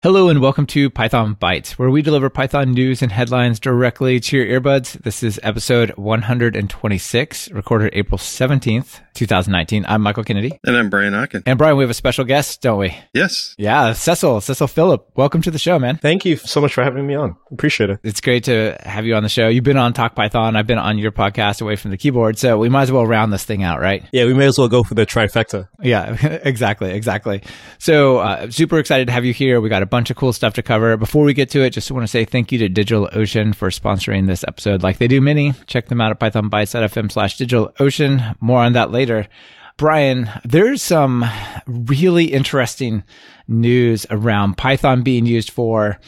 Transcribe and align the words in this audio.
Hello 0.00 0.28
and 0.28 0.40
welcome 0.40 0.64
to 0.66 0.90
Python 0.90 1.34
Bytes, 1.34 1.72
where 1.72 1.90
we 1.90 2.02
deliver 2.02 2.30
Python 2.30 2.70
news 2.70 3.02
and 3.02 3.10
headlines 3.10 3.58
directly 3.58 4.20
to 4.20 4.36
your 4.36 4.60
earbuds. 4.60 4.92
This 5.02 5.24
is 5.24 5.40
episode 5.42 5.90
126, 5.96 7.50
recorded 7.50 7.90
April 7.94 8.16
17th, 8.16 9.00
2019. 9.14 9.84
I'm 9.88 10.00
Michael 10.02 10.22
Kennedy. 10.22 10.56
And 10.64 10.76
I'm 10.76 10.88
Brian 10.88 11.14
Okken. 11.14 11.42
And 11.46 11.58
Brian, 11.58 11.76
we 11.76 11.82
have 11.82 11.90
a 11.90 11.94
special 11.94 12.24
guest, 12.24 12.62
don't 12.62 12.78
we? 12.78 12.96
Yes. 13.12 13.56
Yeah, 13.58 13.92
Cecil, 13.92 14.40
Cecil 14.40 14.68
Phillip. 14.68 15.10
Welcome 15.16 15.42
to 15.42 15.50
the 15.50 15.58
show, 15.58 15.80
man. 15.80 15.96
Thank 15.96 16.24
you 16.24 16.36
so 16.36 16.60
much 16.60 16.74
for 16.74 16.84
having 16.84 17.04
me 17.04 17.16
on. 17.16 17.34
Appreciate 17.50 17.90
it. 17.90 17.98
It's 18.04 18.20
great 18.20 18.44
to 18.44 18.76
have 18.84 19.04
you 19.04 19.16
on 19.16 19.24
the 19.24 19.28
show. 19.28 19.48
You've 19.48 19.64
been 19.64 19.76
on 19.76 19.94
Talk 19.94 20.14
Python. 20.14 20.54
I've 20.54 20.68
been 20.68 20.78
on 20.78 20.98
your 20.98 21.10
podcast 21.10 21.60
away 21.60 21.74
from 21.74 21.90
the 21.90 21.96
keyboard. 21.96 22.38
So 22.38 22.56
we 22.56 22.68
might 22.68 22.82
as 22.82 22.92
well 22.92 23.04
round 23.04 23.32
this 23.32 23.44
thing 23.44 23.64
out, 23.64 23.80
right? 23.80 24.04
Yeah, 24.12 24.26
we 24.26 24.34
may 24.34 24.46
as 24.46 24.60
well 24.60 24.68
go 24.68 24.84
for 24.84 24.94
the 24.94 25.06
trifecta. 25.06 25.66
Yeah, 25.82 26.12
exactly. 26.44 26.92
Exactly. 26.92 27.42
So 27.80 28.18
uh, 28.18 28.48
super 28.52 28.78
excited 28.78 29.08
to 29.08 29.12
have 29.12 29.24
you 29.24 29.32
here. 29.32 29.60
We 29.60 29.68
got 29.68 29.82
a 29.82 29.87
bunch 29.88 30.10
of 30.10 30.16
cool 30.16 30.32
stuff 30.32 30.54
to 30.54 30.62
cover. 30.62 30.96
Before 30.96 31.24
we 31.24 31.34
get 31.34 31.50
to 31.50 31.62
it, 31.62 31.70
just 31.70 31.90
want 31.90 32.04
to 32.04 32.08
say 32.08 32.24
thank 32.24 32.52
you 32.52 32.58
to 32.58 32.68
DigitalOcean 32.68 33.54
for 33.54 33.70
sponsoring 33.70 34.26
this 34.26 34.44
episode 34.46 34.82
like 34.82 34.98
they 34.98 35.08
do 35.08 35.20
many. 35.20 35.54
Check 35.66 35.88
them 35.88 36.00
out 36.00 36.10
at 36.10 36.20
pythonbytes.fm 36.20 37.10
slash 37.10 37.36
DigitalOcean. 37.38 38.36
More 38.40 38.60
on 38.60 38.74
that 38.74 38.90
later. 38.90 39.28
Brian, 39.76 40.28
there's 40.44 40.82
some 40.82 41.24
really 41.66 42.26
interesting 42.26 43.04
news 43.46 44.06
around 44.10 44.56
Python 44.56 45.02
being 45.02 45.24
used 45.24 45.50
for 45.50 46.00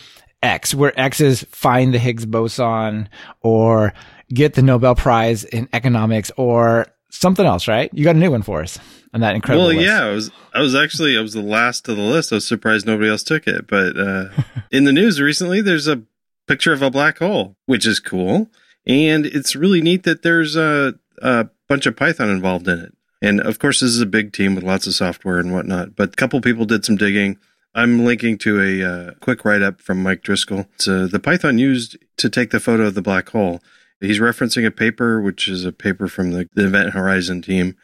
X, 0.43 0.74
where 0.74 0.99
X 0.99 1.21
is 1.21 1.45
find 1.51 1.95
the 1.95 1.99
Higgs 1.99 2.27
boson 2.27 3.09
or 3.43 3.93
get 4.29 4.55
the 4.55 4.62
Nobel 4.62 4.95
Prize 4.95 5.45
in 5.45 5.69
economics 5.73 6.33
or 6.37 6.87
something 7.11 7.45
else, 7.45 7.69
right? 7.69 7.91
You 7.93 8.05
got 8.05 8.17
a 8.17 8.19
new 8.19 8.31
one 8.31 8.43
for 8.43 8.63
us 8.63 8.79
on 9.13 9.21
that 9.21 9.35
incredible. 9.35 9.67
Well, 9.67 9.77
list. 9.77 9.87
yeah, 9.87 10.05
I 10.05 10.11
was 10.11 10.31
I 10.55 10.61
was 10.61 10.75
actually 10.75 11.17
I 11.17 11.21
was 11.21 11.33
the 11.33 11.43
last 11.43 11.89
of 11.89 11.97
the 11.97 12.03
list. 12.03 12.33
I 12.33 12.37
was 12.37 12.47
surprised 12.47 12.87
nobody 12.87 13.11
else 13.11 13.23
took 13.23 13.47
it. 13.47 13.67
But 13.67 13.97
uh, 13.97 14.29
in 14.71 14.85
the 14.85 14.93
news 14.93 15.21
recently, 15.21 15.61
there's 15.61 15.89
a 15.89 16.03
picture 16.47 16.73
of 16.73 16.83
a 16.83 16.91
black 16.91 17.19
hole, 17.19 17.57
which 17.67 17.87
is 17.87 18.01
cool, 18.01 18.51
and 18.87 19.27
it's 19.27 19.55
really 19.55 19.80
neat 19.80 20.05
that 20.05 20.23
there's 20.23 20.57
a, 20.57 20.95
a 21.23 21.49
bunch 21.69 21.87
of 21.87 21.97
Python 21.97 22.29
involved 22.29 22.67
in 22.69 22.79
it. 22.79 22.95
And 23.23 23.41
of 23.41 23.59
course, 23.59 23.80
this 23.80 23.91
is 23.91 24.01
a 24.01 24.07
big 24.07 24.33
team 24.33 24.55
with 24.55 24.65
lots 24.65 24.87
of 24.87 24.95
software 24.95 25.39
and 25.39 25.52
whatnot. 25.52 25.95
But 25.95 26.13
a 26.15 26.17
couple 26.17 26.41
people 26.41 26.65
did 26.65 26.85
some 26.85 26.97
digging. 26.97 27.39
I'm 27.74 28.05
linking 28.05 28.39
to 28.39 28.61
a 28.61 28.83
uh, 28.83 29.11
quick 29.21 29.45
write 29.45 29.63
up 29.63 29.80
from 29.80 30.02
Mike 30.02 30.23
Driscoll. 30.23 30.67
It's 30.74 30.89
uh, 30.89 31.07
the 31.11 31.21
Python 31.21 31.59
used 31.59 31.97
to 32.17 32.29
take 32.29 32.51
the 32.51 32.59
photo 32.59 32.87
of 32.87 32.95
the 32.95 33.02
black 33.02 33.29
hole. 33.29 33.63
He's 34.01 34.18
referencing 34.18 34.66
a 34.66 34.70
paper, 34.70 35.20
which 35.20 35.48
is 35.48 35.65
a 35.65 35.73
paper 35.73 36.09
from 36.09 36.32
the, 36.32 36.48
the 36.54 36.66
Event 36.66 36.95
Horizon 36.95 37.43
team. 37.43 37.76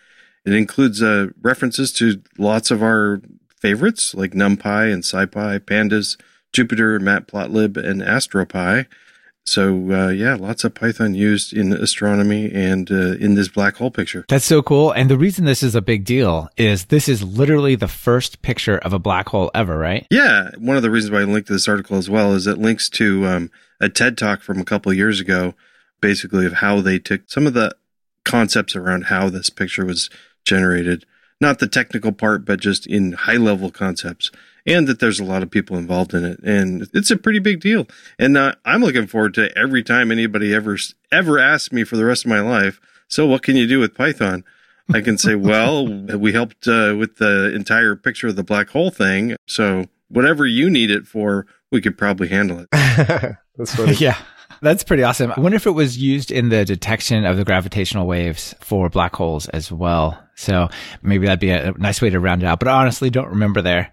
It 0.44 0.54
includes 0.54 1.02
uh, 1.02 1.28
references 1.42 1.92
to 1.94 2.22
lots 2.38 2.70
of 2.70 2.82
our 2.82 3.20
favorites 3.60 4.14
like 4.14 4.32
NumPy 4.32 4.92
and 4.92 5.02
SciPy, 5.02 5.58
Pandas, 5.60 6.18
Jupyter, 6.52 7.00
Matplotlib, 7.00 7.76
and 7.76 8.00
AstroPy. 8.00 8.86
So 9.44 9.92
uh, 9.92 10.08
yeah, 10.08 10.34
lots 10.34 10.64
of 10.64 10.74
Python 10.74 11.14
used 11.14 11.52
in 11.52 11.72
astronomy 11.72 12.50
and 12.52 12.90
uh, 12.90 13.12
in 13.12 13.34
this 13.34 13.48
black 13.48 13.76
hole 13.76 13.92
picture. 13.92 14.24
That's 14.28 14.44
so 14.44 14.60
cool. 14.60 14.90
And 14.90 15.08
the 15.08 15.16
reason 15.16 15.44
this 15.44 15.62
is 15.62 15.76
a 15.76 15.80
big 15.80 16.04
deal 16.04 16.48
is 16.56 16.86
this 16.86 17.08
is 17.08 17.22
literally 17.22 17.76
the 17.76 17.86
first 17.86 18.42
picture 18.42 18.78
of 18.78 18.92
a 18.92 18.98
black 18.98 19.28
hole 19.28 19.52
ever, 19.54 19.78
right? 19.78 20.04
Yeah, 20.10 20.50
one 20.58 20.76
of 20.76 20.82
the 20.82 20.90
reasons 20.90 21.12
why 21.12 21.20
I 21.20 21.24
linked 21.24 21.46
to 21.46 21.52
this 21.52 21.68
article 21.68 21.96
as 21.96 22.10
well 22.10 22.34
is 22.34 22.48
it 22.48 22.58
links 22.58 22.88
to 22.90 23.26
um, 23.26 23.50
a 23.80 23.88
TED 23.88 24.18
talk 24.18 24.42
from 24.42 24.58
a 24.58 24.64
couple 24.64 24.90
of 24.90 24.98
years 24.98 25.20
ago, 25.20 25.54
basically 26.06 26.46
of 26.46 26.52
how 26.52 26.80
they 26.80 27.00
took 27.00 27.22
some 27.26 27.48
of 27.48 27.54
the 27.54 27.74
concepts 28.24 28.76
around 28.76 29.06
how 29.06 29.28
this 29.28 29.50
picture 29.50 29.84
was 29.84 30.08
generated. 30.44 31.04
Not 31.40 31.58
the 31.58 31.66
technical 31.66 32.12
part, 32.12 32.44
but 32.44 32.60
just 32.60 32.86
in 32.86 33.10
high 33.10 33.38
level 33.38 33.72
concepts 33.72 34.30
and 34.64 34.86
that 34.86 35.00
there's 35.00 35.18
a 35.18 35.24
lot 35.24 35.42
of 35.42 35.50
people 35.50 35.76
involved 35.76 36.14
in 36.14 36.24
it 36.24 36.38
and 36.44 36.88
it's 36.94 37.10
a 37.10 37.16
pretty 37.16 37.38
big 37.38 37.60
deal 37.60 37.86
and 38.18 38.36
uh, 38.36 38.52
i'm 38.64 38.80
looking 38.80 39.06
forward 39.06 39.32
to 39.32 39.56
every 39.56 39.80
time 39.80 40.10
anybody 40.10 40.52
ever 40.52 40.76
ever 41.12 41.38
asks 41.38 41.70
me 41.70 41.84
for 41.84 41.96
the 41.96 42.04
rest 42.04 42.24
of 42.24 42.30
my 42.30 42.40
life 42.40 42.80
so 43.06 43.26
what 43.26 43.44
can 43.44 43.54
you 43.54 43.68
do 43.68 43.78
with 43.78 43.94
python 43.94 44.42
i 44.92 45.00
can 45.00 45.16
say 45.16 45.34
well 45.52 45.86
we 46.18 46.32
helped 46.32 46.66
uh, 46.66 46.96
with 46.98 47.18
the 47.18 47.54
entire 47.54 47.94
picture 47.94 48.26
of 48.26 48.34
the 48.34 48.42
black 48.42 48.70
hole 48.70 48.90
thing 48.90 49.36
so 49.46 49.84
whatever 50.08 50.44
you 50.44 50.68
need 50.68 50.90
it 50.90 51.06
for 51.06 51.46
we 51.70 51.80
could 51.80 51.96
probably 51.96 52.26
handle 52.26 52.58
it 52.58 52.68
That's 53.56 53.74
funny. 53.74 53.92
yeah. 53.98 54.18
That's 54.62 54.84
pretty 54.84 55.02
awesome. 55.02 55.32
I 55.36 55.40
wonder 55.40 55.56
if 55.56 55.66
it 55.66 55.72
was 55.72 55.98
used 55.98 56.30
in 56.30 56.48
the 56.48 56.64
detection 56.64 57.24
of 57.24 57.36
the 57.36 57.44
gravitational 57.44 58.06
waves 58.06 58.54
for 58.60 58.88
black 58.88 59.14
holes 59.14 59.48
as 59.48 59.70
well. 59.70 60.18
So 60.34 60.68
maybe 61.02 61.26
that'd 61.26 61.40
be 61.40 61.50
a 61.50 61.72
nice 61.78 62.00
way 62.02 62.10
to 62.10 62.20
round 62.20 62.42
it 62.42 62.46
out. 62.46 62.58
But 62.58 62.68
I 62.68 62.80
honestly 62.80 63.10
don't 63.10 63.28
remember 63.28 63.62
there. 63.62 63.92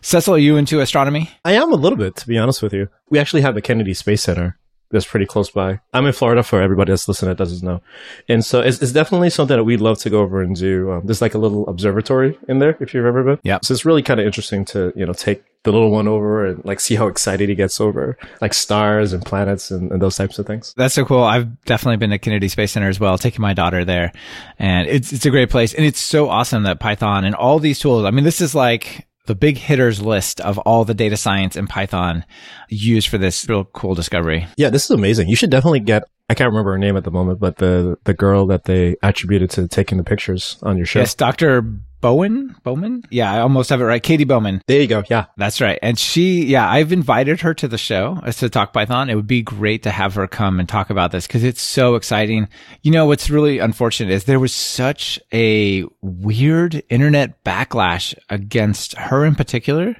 Cecil, 0.00 0.34
are 0.34 0.38
you 0.38 0.56
into 0.56 0.80
astronomy? 0.80 1.30
I 1.44 1.52
am 1.52 1.72
a 1.72 1.76
little 1.76 1.98
bit, 1.98 2.16
to 2.16 2.26
be 2.26 2.38
honest 2.38 2.62
with 2.62 2.72
you. 2.72 2.88
We 3.10 3.18
actually 3.18 3.42
have 3.42 3.54
the 3.54 3.62
Kennedy 3.62 3.94
Space 3.94 4.22
Center 4.22 4.58
that's 4.90 5.06
pretty 5.06 5.26
close 5.26 5.50
by. 5.50 5.80
I'm 5.92 6.06
in 6.06 6.12
Florida 6.12 6.42
for 6.42 6.62
everybody 6.62 6.92
that's 6.92 7.08
listening 7.08 7.30
that 7.30 7.38
doesn't 7.38 7.66
know. 7.66 7.82
And 8.28 8.44
so 8.44 8.60
it's, 8.60 8.80
it's 8.80 8.92
definitely 8.92 9.30
something 9.30 9.56
that 9.56 9.64
we'd 9.64 9.80
love 9.80 9.98
to 9.98 10.10
go 10.10 10.20
over 10.20 10.40
and 10.40 10.56
do. 10.56 10.92
Um, 10.92 11.02
there's 11.04 11.20
like 11.20 11.34
a 11.34 11.38
little 11.38 11.68
observatory 11.68 12.38
in 12.48 12.58
there, 12.58 12.76
if 12.80 12.94
you've 12.94 13.04
ever 13.04 13.22
been. 13.22 13.38
Yeah. 13.42 13.58
So 13.62 13.74
it's 13.74 13.84
really 13.84 14.02
kind 14.02 14.20
of 14.20 14.26
interesting 14.26 14.64
to, 14.66 14.92
you 14.96 15.04
know, 15.04 15.12
take 15.12 15.44
the 15.64 15.72
little 15.72 15.90
one 15.90 16.06
over 16.06 16.46
and 16.46 16.64
like 16.64 16.80
see 16.80 16.94
how 16.94 17.08
excited 17.08 17.48
he 17.48 17.54
gets 17.54 17.80
over 17.80 18.16
like 18.40 18.54
stars 18.54 19.12
and 19.12 19.24
planets 19.24 19.70
and, 19.70 19.90
and 19.90 20.00
those 20.00 20.16
types 20.16 20.38
of 20.38 20.46
things. 20.46 20.72
That's 20.76 20.94
so 20.94 21.04
cool. 21.04 21.22
I've 21.22 21.62
definitely 21.64 21.96
been 21.96 22.10
to 22.10 22.18
Kennedy 22.18 22.48
Space 22.48 22.72
Center 22.72 22.88
as 22.88 23.00
well, 23.00 23.18
taking 23.18 23.42
my 23.42 23.54
daughter 23.54 23.84
there. 23.84 24.12
And 24.58 24.88
it's, 24.88 25.12
it's 25.12 25.26
a 25.26 25.30
great 25.30 25.50
place. 25.50 25.74
And 25.74 25.84
it's 25.84 26.00
so 26.00 26.28
awesome 26.28 26.62
that 26.62 26.80
Python 26.80 27.24
and 27.24 27.34
all 27.34 27.58
these 27.58 27.80
tools, 27.80 28.04
I 28.04 28.10
mean, 28.12 28.24
this 28.24 28.40
is 28.40 28.54
like, 28.54 29.07
the 29.28 29.34
big 29.34 29.58
hitters 29.58 30.00
list 30.00 30.40
of 30.40 30.58
all 30.58 30.84
the 30.84 30.94
data 30.94 31.16
science 31.16 31.54
in 31.54 31.66
Python 31.66 32.24
used 32.68 33.08
for 33.08 33.18
this 33.18 33.46
real 33.48 33.64
cool 33.64 33.94
discovery. 33.94 34.48
Yeah, 34.56 34.70
this 34.70 34.84
is 34.84 34.90
amazing. 34.90 35.28
You 35.28 35.36
should 35.36 35.50
definitely 35.50 35.80
get 35.80 36.04
I 36.30 36.34
can't 36.34 36.48
remember 36.48 36.72
her 36.72 36.78
name 36.78 36.96
at 36.96 37.04
the 37.04 37.10
moment, 37.10 37.38
but 37.38 37.56
the 37.56 37.96
the 38.04 38.14
girl 38.14 38.46
that 38.46 38.64
they 38.64 38.96
attributed 39.02 39.50
to 39.50 39.68
taking 39.68 39.98
the 39.98 40.04
pictures 40.04 40.58
on 40.62 40.76
your 40.76 40.86
show. 40.86 40.98
Yes, 40.98 41.14
Dr. 41.14 41.62
Bowen? 42.00 42.54
Bowman? 42.62 43.02
Yeah, 43.10 43.32
I 43.32 43.40
almost 43.40 43.70
have 43.70 43.80
it 43.80 43.84
right. 43.84 44.02
Katie 44.02 44.24
Bowman. 44.24 44.62
There 44.66 44.80
you 44.80 44.86
go. 44.86 45.02
Yeah. 45.10 45.26
That's 45.36 45.60
right. 45.60 45.78
And 45.82 45.98
she, 45.98 46.44
yeah, 46.44 46.70
I've 46.70 46.92
invited 46.92 47.40
her 47.40 47.54
to 47.54 47.66
the 47.66 47.78
show 47.78 48.20
uh, 48.22 48.30
to 48.32 48.48
talk 48.48 48.72
Python. 48.72 49.10
It 49.10 49.16
would 49.16 49.26
be 49.26 49.42
great 49.42 49.82
to 49.82 49.90
have 49.90 50.14
her 50.14 50.28
come 50.28 50.60
and 50.60 50.68
talk 50.68 50.90
about 50.90 51.10
this 51.10 51.26
because 51.26 51.42
it's 51.42 51.62
so 51.62 51.96
exciting. 51.96 52.48
You 52.82 52.92
know, 52.92 53.06
what's 53.06 53.30
really 53.30 53.58
unfortunate 53.58 54.12
is 54.12 54.24
there 54.24 54.40
was 54.40 54.54
such 54.54 55.18
a 55.32 55.84
weird 56.00 56.82
internet 56.88 57.42
backlash 57.42 58.14
against 58.30 58.96
her 58.96 59.24
in 59.24 59.34
particular. 59.34 59.96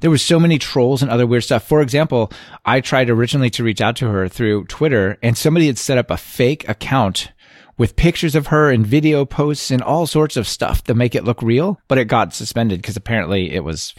There 0.00 0.10
was 0.10 0.22
so 0.22 0.38
many 0.38 0.58
trolls 0.58 1.02
and 1.02 1.10
other 1.10 1.26
weird 1.26 1.44
stuff. 1.44 1.66
For 1.66 1.80
example, 1.80 2.30
I 2.64 2.80
tried 2.80 3.10
originally 3.10 3.50
to 3.50 3.64
reach 3.64 3.80
out 3.80 3.96
to 3.96 4.08
her 4.08 4.28
through 4.28 4.66
Twitter 4.66 5.18
and 5.22 5.36
somebody 5.36 5.66
had 5.66 5.78
set 5.78 5.98
up 5.98 6.10
a 6.10 6.16
fake 6.16 6.68
account 6.68 7.32
with 7.78 7.96
pictures 7.96 8.34
of 8.34 8.46
her 8.48 8.70
and 8.70 8.86
video 8.86 9.24
posts 9.24 9.70
and 9.70 9.82
all 9.82 10.06
sorts 10.06 10.36
of 10.36 10.48
stuff 10.48 10.82
to 10.84 10.94
make 10.94 11.14
it 11.14 11.24
look 11.24 11.42
real, 11.42 11.78
but 11.88 11.98
it 11.98 12.06
got 12.06 12.32
suspended 12.32 12.80
because 12.80 12.96
apparently 12.96 13.52
it 13.54 13.62
was, 13.64 13.94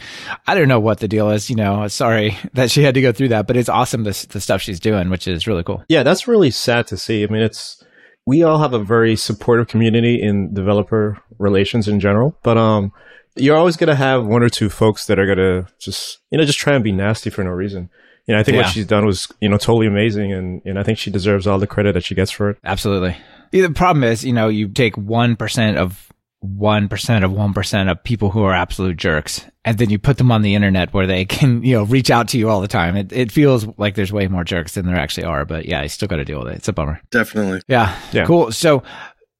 I 0.46 0.54
don't 0.54 0.68
know 0.68 0.80
what 0.80 0.98
the 0.98 1.06
deal 1.08 1.30
is, 1.30 1.48
you 1.48 1.56
know, 1.56 1.86
sorry 1.88 2.36
that 2.54 2.70
she 2.70 2.82
had 2.82 2.94
to 2.94 3.00
go 3.00 3.12
through 3.12 3.28
that, 3.28 3.46
but 3.46 3.56
it's 3.56 3.68
awesome 3.68 4.02
the, 4.04 4.26
the 4.30 4.40
stuff 4.40 4.60
she's 4.62 4.80
doing, 4.80 5.10
which 5.10 5.28
is 5.28 5.46
really 5.46 5.62
cool. 5.62 5.84
Yeah, 5.88 6.02
that's 6.02 6.26
really 6.26 6.50
sad 6.50 6.86
to 6.88 6.96
see. 6.96 7.22
I 7.22 7.26
mean, 7.28 7.42
it's, 7.42 7.82
we 8.26 8.42
all 8.42 8.58
have 8.58 8.74
a 8.74 8.82
very 8.82 9.14
supportive 9.16 9.68
community 9.68 10.20
in 10.20 10.52
developer 10.52 11.18
relations 11.38 11.86
in 11.88 12.00
general, 12.00 12.36
but, 12.42 12.58
um, 12.58 12.92
you're 13.36 13.56
always 13.56 13.76
going 13.76 13.88
to 13.88 13.94
have 13.94 14.26
one 14.26 14.42
or 14.42 14.48
two 14.48 14.68
folks 14.68 15.06
that 15.06 15.18
are 15.20 15.26
going 15.26 15.38
to 15.38 15.72
just, 15.78 16.18
you 16.32 16.38
know, 16.38 16.44
just 16.44 16.58
try 16.58 16.74
and 16.74 16.82
be 16.82 16.90
nasty 16.90 17.30
for 17.30 17.44
no 17.44 17.50
reason. 17.50 17.88
You 18.26 18.34
know, 18.34 18.40
I 18.40 18.42
think 18.42 18.56
Yeah. 18.56 18.62
what 18.62 18.72
she's 18.72 18.86
done 18.86 19.06
was, 19.06 19.28
you 19.40 19.48
know, 19.48 19.56
totally 19.56 19.86
amazing. 19.86 20.32
And, 20.32 20.60
and 20.64 20.76
I 20.78 20.82
think 20.82 20.98
she 20.98 21.10
deserves 21.12 21.46
all 21.46 21.60
the 21.60 21.66
credit 21.68 21.92
that 21.94 22.02
she 22.04 22.16
gets 22.16 22.32
for 22.32 22.50
it. 22.50 22.58
Absolutely. 22.64 23.16
The 23.50 23.68
problem 23.70 24.04
is, 24.04 24.24
you 24.24 24.32
know, 24.32 24.48
you 24.48 24.68
take 24.68 24.94
1% 24.96 25.76
of 25.76 26.12
1% 26.44 27.24
of 27.24 27.30
1% 27.32 27.90
of 27.90 28.04
people 28.04 28.30
who 28.30 28.42
are 28.42 28.54
absolute 28.54 28.96
jerks, 28.96 29.44
and 29.64 29.78
then 29.78 29.90
you 29.90 29.98
put 29.98 30.18
them 30.18 30.30
on 30.30 30.42
the 30.42 30.54
internet 30.54 30.92
where 30.92 31.06
they 31.06 31.24
can, 31.24 31.62
you 31.62 31.74
know, 31.74 31.82
reach 31.84 32.10
out 32.10 32.28
to 32.28 32.38
you 32.38 32.48
all 32.48 32.60
the 32.60 32.68
time. 32.68 32.96
It, 32.96 33.12
it 33.12 33.32
feels 33.32 33.66
like 33.76 33.94
there's 33.94 34.12
way 34.12 34.28
more 34.28 34.44
jerks 34.44 34.74
than 34.74 34.86
there 34.86 34.96
actually 34.96 35.24
are, 35.24 35.44
but 35.44 35.66
yeah, 35.66 35.82
you 35.82 35.88
still 35.88 36.08
got 36.08 36.16
to 36.16 36.24
deal 36.24 36.40
with 36.40 36.52
it. 36.52 36.56
It's 36.56 36.68
a 36.68 36.72
bummer. 36.72 37.00
Definitely. 37.10 37.62
Yeah. 37.68 37.98
Yeah. 38.12 38.26
Cool. 38.26 38.52
So, 38.52 38.82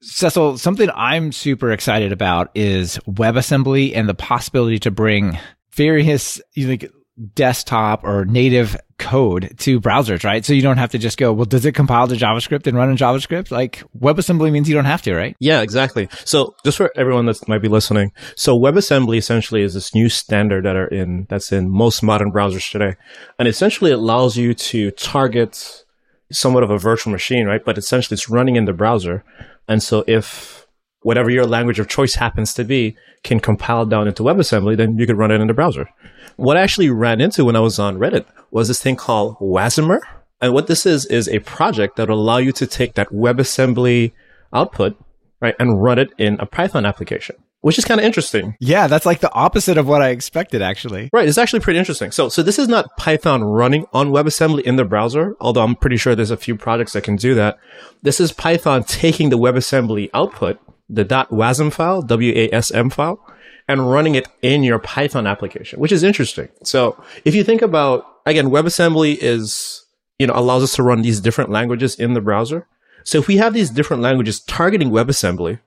Cecil, 0.01 0.59
something 0.59 0.91
I'm 0.95 1.33
super 1.33 1.73
excited 1.73 2.13
about 2.13 2.51
is 2.55 2.99
WebAssembly 3.09 3.97
and 3.97 4.09
the 4.09 4.15
possibility 4.15 4.79
to 4.81 4.91
bring 4.91 5.39
various 5.73 6.41
you 6.55 6.69
like 6.69 6.91
desktop 7.35 8.05
or 8.05 8.25
native 8.25 8.77
code 8.99 9.55
to 9.59 9.81
browsers, 9.81 10.25
right? 10.25 10.45
So 10.45 10.53
you 10.53 10.63
don't 10.63 10.77
have 10.77 10.91
to 10.91 10.99
just 10.99 11.19
go, 11.19 11.33
well, 11.33 11.45
does 11.45 11.65
it 11.65 11.73
compile 11.73 12.09
to 12.09 12.15
JavaScript 12.15 12.67
and 12.67 12.77
run 12.77 12.91
in 12.91 12.97
JavaScript? 12.97 13.51
Like 13.51 13.83
WebAssembly 13.99 14.51
means 14.53 14.69
you 14.69 14.75
don't 14.75 14.85
have 14.85 15.03
to, 15.03 15.15
right? 15.15 15.37
Yeah, 15.39 15.63
exactly. 15.63 16.09
So 16.25 16.55
just 16.65 16.77
for 16.77 16.91
everyone 16.97 17.27
that 17.27 17.49
might 17.49 17.63
be 17.63 17.69
listening, 17.69 18.13
so 18.37 18.59
WebAssembly 18.59 19.17
essentially 19.17 19.63
is 19.63 19.75
this 19.75 19.95
new 19.95 20.09
standard 20.09 20.65
that 20.65 20.77
are 20.77 20.89
in 20.89 21.27
that's 21.29 21.53
in 21.53 21.71
most 21.71 22.03
modern 22.03 22.33
browsers 22.33 22.71
today, 22.71 22.97
and 23.39 23.49
essentially 23.49 23.93
it 23.93 23.99
allows 23.99 24.37
you 24.37 24.55
to 24.55 24.91
target 24.93 25.85
somewhat 26.31 26.63
of 26.63 26.71
a 26.71 26.79
virtual 26.79 27.13
machine, 27.13 27.47
right? 27.47 27.65
But 27.65 27.79
essentially 27.79 28.15
it's 28.15 28.29
running 28.29 28.57
in 28.57 28.65
the 28.65 28.73
browser, 28.73 29.25
and 29.69 29.83
so 29.83 30.05
if 30.07 30.58
whatever 31.03 31.31
your 31.31 31.47
language 31.47 31.79
of 31.79 31.89
choice 31.89 32.15
happens 32.15 32.55
to 32.55 32.65
be 32.65 32.97
can 33.23 33.41
compile 33.41 33.87
down 33.87 34.09
into 34.09 34.23
WebAssembly, 34.23 34.77
then 34.77 34.99
you 34.99 35.07
could 35.07 35.19
run 35.19 35.31
it 35.31 35.41
in 35.41 35.47
the 35.47 35.55
browser. 35.55 35.89
What 36.37 36.57
I 36.57 36.63
actually 36.63 36.91
ran 36.91 37.21
into 37.21 37.45
when 37.45 37.57
I 37.57 37.61
was 37.61 37.79
on 37.79 37.99
Reddit 37.99 38.27
was 38.51 38.69
this 38.69 38.83
thing 38.83 38.97
called 38.97 39.37
Wasmer. 39.39 40.01
And 40.41 40.55
what 40.55 40.69
this 40.69 40.87
is, 40.87 41.05
is 41.07 41.29
a 41.29 41.41
project 41.41 41.97
that 41.97 42.09
will 42.09 42.21
allow 42.21 42.39
you 42.39 42.53
to 42.53 42.67
take 42.67 42.95
that 42.95 43.09
WebAssembly 43.09 44.13
output, 44.53 44.97
right, 45.41 45.57
and 45.59 45.83
run 45.83 45.99
it 45.99 46.13
in 46.17 46.39
a 46.39 46.47
Python 46.47 46.87
application 46.87 47.37
which 47.61 47.79
is 47.79 47.85
kind 47.85 48.01
of 48.01 48.07
interesting. 48.07 48.57
Yeah, 48.61 48.87
that's 48.87 49.07
like 49.07 49.21
the 49.21 49.33
opposite 49.33 49.79
of 49.79 49.89
what 49.89 50.03
I 50.03 50.11
expected, 50.11 50.63
actually. 50.63 51.11
Right, 51.13 51.29
it's 51.29 51.39
actually 51.39 51.61
pretty 51.61 51.79
interesting. 51.79 52.11
So, 52.13 52.29
so 52.29 52.43
this 52.43 52.59
is 52.59 52.69
not 52.69 52.97
Python 52.97 53.43
running 53.43 53.87
on 53.93 54.11
WebAssembly 54.11 54.63
in 54.63 54.77
the 54.77 54.85
browser, 54.85 55.35
although 55.41 55.63
I'm 55.63 55.75
pretty 55.75 55.97
sure 55.97 56.15
there's 56.15 56.31
a 56.31 56.37
few 56.37 56.57
projects 56.57 56.93
that 56.93 57.05
can 57.05 57.17
do 57.17 57.35
that. 57.35 57.59
This 58.03 58.21
is 58.21 58.33
Python 58.33 58.85
taking 58.85 59.31
the 59.31 59.39
WebAssembly 59.39 60.11
output, 60.15 60.61
the 60.89 61.05
.wasm 61.05 61.73
file, 61.73 62.03
W-A-S-M 62.03 62.91
file, 62.91 63.21
and 63.69 63.91
running 63.91 64.15
it 64.15 64.27
in 64.43 64.63
your 64.63 64.79
Python 64.79 65.27
application, 65.27 65.79
which 65.81 65.93
is 65.93 66.03
interesting. 66.03 66.49
So, 66.63 67.03
if 67.25 67.35
you 67.35 67.45
think 67.45 67.63
about 67.63 68.05
again, 68.27 68.49
WebAssembly 68.49 69.19
is 69.21 69.85
you 70.19 70.27
know 70.27 70.35
allows 70.35 70.63
us 70.63 70.75
to 70.77 70.83
run 70.83 71.03
these 71.03 71.21
different 71.21 71.51
languages 71.51 71.95
in 71.95 72.15
the 72.15 72.21
browser. 72.21 72.67
So, 73.05 73.19
if 73.19 73.29
we 73.29 73.37
have 73.37 73.55
these 73.55 73.71
different 73.71 74.03
languages 74.03 74.41
targeting 74.41 74.91
WebAssembly 74.91 75.61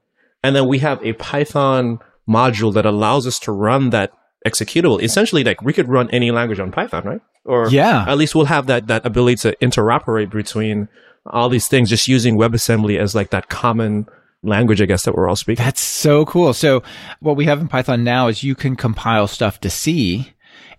and 0.44 0.56
then 0.56 0.68
we 0.68 0.80
have 0.80 1.04
a 1.06 1.14
Python 1.14 2.00
module 2.28 2.74
that 2.74 2.86
allows 2.86 3.28
us 3.28 3.40
to 3.40 3.52
run 3.52 3.90
that 3.92 4.12
executable. 4.46 5.02
Essentially, 5.02 5.44
like 5.44 5.62
we 5.62 5.74
could 5.74 5.88
run 5.88 6.10
any 6.12 6.32
language 6.32 6.60
on 6.60 6.72
Python, 6.72 7.04
right? 7.04 7.22
Or 7.46 7.70
yeah, 7.70 8.06
at 8.08 8.18
least 8.18 8.36
we'll 8.36 8.46
have 8.46 8.68
that 8.68 8.88
that 8.88 9.06
ability 9.06 9.36
to 9.38 9.56
interoperate 9.62 10.32
between 10.32 10.88
all 11.26 11.50
these 11.50 11.68
things, 11.68 11.90
just 11.90 12.08
using 12.08 12.38
WebAssembly 12.38 12.98
as 12.98 13.14
like 13.14 13.30
that 13.30 13.50
common 13.50 14.08
language, 14.44 14.82
I 14.82 14.86
guess, 14.86 15.04
that 15.04 15.16
we're 15.16 15.30
all 15.30 15.36
speaking. 15.36 15.64
That's 15.64 15.82
so 15.82 16.26
cool. 16.26 16.54
So 16.54 16.84
what 17.20 17.36
we 17.36 17.46
have 17.46 17.60
in 17.60 17.68
Python 17.68 18.04
now 18.04 18.28
is 18.28 18.44
you 18.44 18.56
can 18.56 18.76
compile 18.76 19.28
stuff 19.28 19.60
to 19.62 19.70
C 19.70 20.34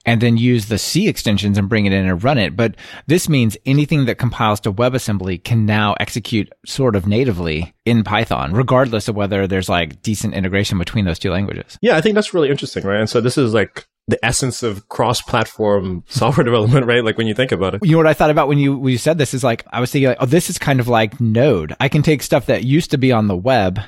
and 0.04 0.20
then 0.20 0.36
use 0.36 0.66
the 0.66 0.78
C 0.78 1.08
extensions 1.08 1.56
and 1.56 1.68
bring 1.68 1.86
it 1.86 1.92
in 1.92 2.08
and 2.08 2.22
run 2.24 2.38
it. 2.38 2.56
But 2.56 2.74
this 3.06 3.28
means 3.28 3.56
anything 3.64 4.06
that 4.06 4.18
compiles 4.18 4.60
to 4.60 4.72
WebAssembly 4.72 5.44
can 5.44 5.64
now 5.64 5.94
execute 6.00 6.52
sort 6.66 6.96
of 6.96 7.06
natively 7.06 7.72
in 7.84 8.02
Python, 8.02 8.52
regardless 8.52 9.08
of 9.08 9.14
whether 9.14 9.46
there's 9.46 9.68
like 9.68 10.02
decent 10.02 10.34
integration 10.34 10.78
between 10.78 11.04
those 11.04 11.18
two 11.18 11.30
languages. 11.30 11.78
Yeah, 11.82 11.96
I 11.96 12.00
think 12.00 12.16
that's 12.16 12.34
really 12.34 12.50
interesting, 12.50 12.84
right? 12.84 12.98
And 12.98 13.08
so 13.08 13.20
this 13.20 13.38
is 13.38 13.54
like 13.54 13.86
the 14.08 14.24
essence 14.24 14.62
of 14.62 14.88
cross-platform 14.88 16.04
software 16.08 16.44
development, 16.44 16.86
right? 16.86 17.04
Like 17.04 17.18
when 17.18 17.26
you 17.26 17.34
think 17.34 17.52
about 17.52 17.74
it. 17.74 17.84
You 17.84 17.92
know 17.92 17.98
what 17.98 18.06
I 18.06 18.14
thought 18.14 18.30
about 18.30 18.48
when 18.48 18.58
you 18.58 18.76
when 18.76 18.92
you 18.92 18.98
said 18.98 19.18
this 19.18 19.34
is 19.34 19.44
like 19.44 19.64
I 19.70 19.80
was 19.80 19.90
thinking 19.90 20.08
like, 20.08 20.18
oh, 20.20 20.26
this 20.26 20.50
is 20.50 20.58
kind 20.58 20.80
of 20.80 20.88
like 20.88 21.20
Node. 21.20 21.74
I 21.80 21.88
can 21.88 22.02
take 22.02 22.22
stuff 22.22 22.46
that 22.46 22.64
used 22.64 22.90
to 22.90 22.98
be 22.98 23.12
on 23.12 23.28
the 23.28 23.36
web, 23.36 23.80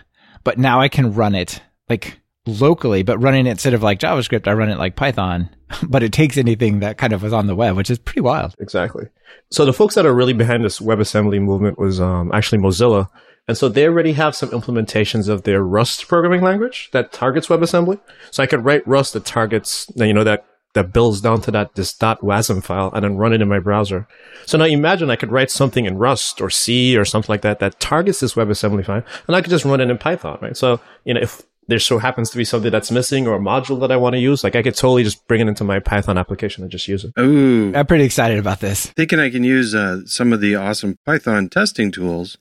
but 0.44 0.58
now 0.58 0.80
I 0.80 0.88
can 0.88 1.14
run 1.14 1.34
it 1.34 1.60
like 1.88 2.20
locally, 2.46 3.02
but 3.02 3.18
running 3.18 3.46
it 3.46 3.50
instead 3.50 3.74
of 3.74 3.82
like 3.82 3.98
JavaScript, 3.98 4.46
I 4.46 4.52
run 4.52 4.68
it 4.68 4.78
like 4.78 4.96
Python, 4.96 5.48
but 5.88 6.02
it 6.02 6.12
takes 6.12 6.36
anything 6.36 6.80
that 6.80 6.98
kind 6.98 7.12
of 7.12 7.22
was 7.22 7.32
on 7.32 7.46
the 7.46 7.56
web, 7.56 7.76
which 7.76 7.90
is 7.90 7.98
pretty 7.98 8.20
wild. 8.20 8.54
Exactly. 8.58 9.06
So 9.50 9.64
the 9.64 9.72
folks 9.72 9.94
that 9.94 10.06
are 10.06 10.14
really 10.14 10.32
behind 10.32 10.64
this 10.64 10.78
WebAssembly 10.78 11.40
movement 11.40 11.78
was 11.78 12.00
um, 12.00 12.30
actually 12.32 12.58
Mozilla. 12.58 13.08
And 13.46 13.56
so 13.58 13.68
they 13.68 13.86
already 13.86 14.14
have 14.14 14.34
some 14.34 14.50
implementations 14.50 15.28
of 15.28 15.42
their 15.42 15.62
Rust 15.62 16.08
programming 16.08 16.42
language 16.42 16.88
that 16.92 17.12
targets 17.12 17.48
WebAssembly. 17.48 18.00
So 18.30 18.42
I 18.42 18.46
could 18.46 18.64
write 18.64 18.86
Rust 18.86 19.12
that 19.12 19.26
targets, 19.26 19.90
you 19.96 20.14
know, 20.14 20.24
that 20.24 20.46
that 20.74 20.92
builds 20.92 21.20
down 21.20 21.40
to 21.40 21.50
that 21.52 21.74
this 21.76 21.96
.wasm 21.96 22.62
file 22.62 22.90
and 22.92 23.04
then 23.04 23.16
run 23.16 23.32
it 23.32 23.40
in 23.40 23.48
my 23.48 23.60
browser. 23.60 24.06
So 24.44 24.58
now 24.58 24.64
imagine 24.64 25.08
I 25.08 25.16
could 25.16 25.30
write 25.30 25.50
something 25.50 25.86
in 25.86 25.98
Rust 25.98 26.40
or 26.40 26.50
C 26.50 26.96
or 26.96 27.04
something 27.04 27.32
like 27.32 27.42
that 27.42 27.60
that 27.60 27.80
targets 27.80 28.20
this 28.20 28.34
WebAssembly 28.34 28.84
file, 28.84 29.04
and 29.26 29.36
I 29.36 29.40
could 29.40 29.50
just 29.50 29.64
run 29.64 29.80
it 29.80 29.88
in 29.88 29.98
Python, 29.98 30.38
right? 30.42 30.56
So 30.56 30.80
you 31.04 31.14
know 31.14 31.20
if 31.20 31.42
there 31.66 31.78
so 31.78 31.98
happens 31.98 32.30
to 32.30 32.36
be 32.36 32.44
something 32.44 32.70
that's 32.70 32.90
missing 32.90 33.26
or 33.26 33.36
a 33.36 33.40
module 33.40 33.80
that 33.80 33.90
I 33.90 33.96
want 33.96 34.14
to 34.14 34.18
use, 34.18 34.44
like 34.44 34.56
I 34.56 34.62
could 34.62 34.74
totally 34.74 35.02
just 35.04 35.26
bring 35.26 35.40
it 35.40 35.48
into 35.48 35.64
my 35.64 35.78
Python 35.78 36.18
application 36.18 36.62
and 36.62 36.70
just 36.70 36.88
use 36.88 37.04
it. 37.04 37.12
Ooh, 37.18 37.72
I'm 37.74 37.86
pretty 37.86 38.04
excited 38.04 38.38
about 38.38 38.60
this. 38.60 38.86
Thinking 38.86 39.20
I 39.20 39.30
can 39.30 39.44
use 39.44 39.74
uh, 39.74 40.04
some 40.04 40.32
of 40.32 40.40
the 40.40 40.56
awesome 40.56 40.98
Python 41.06 41.48
testing 41.48 41.90
tools 41.90 42.36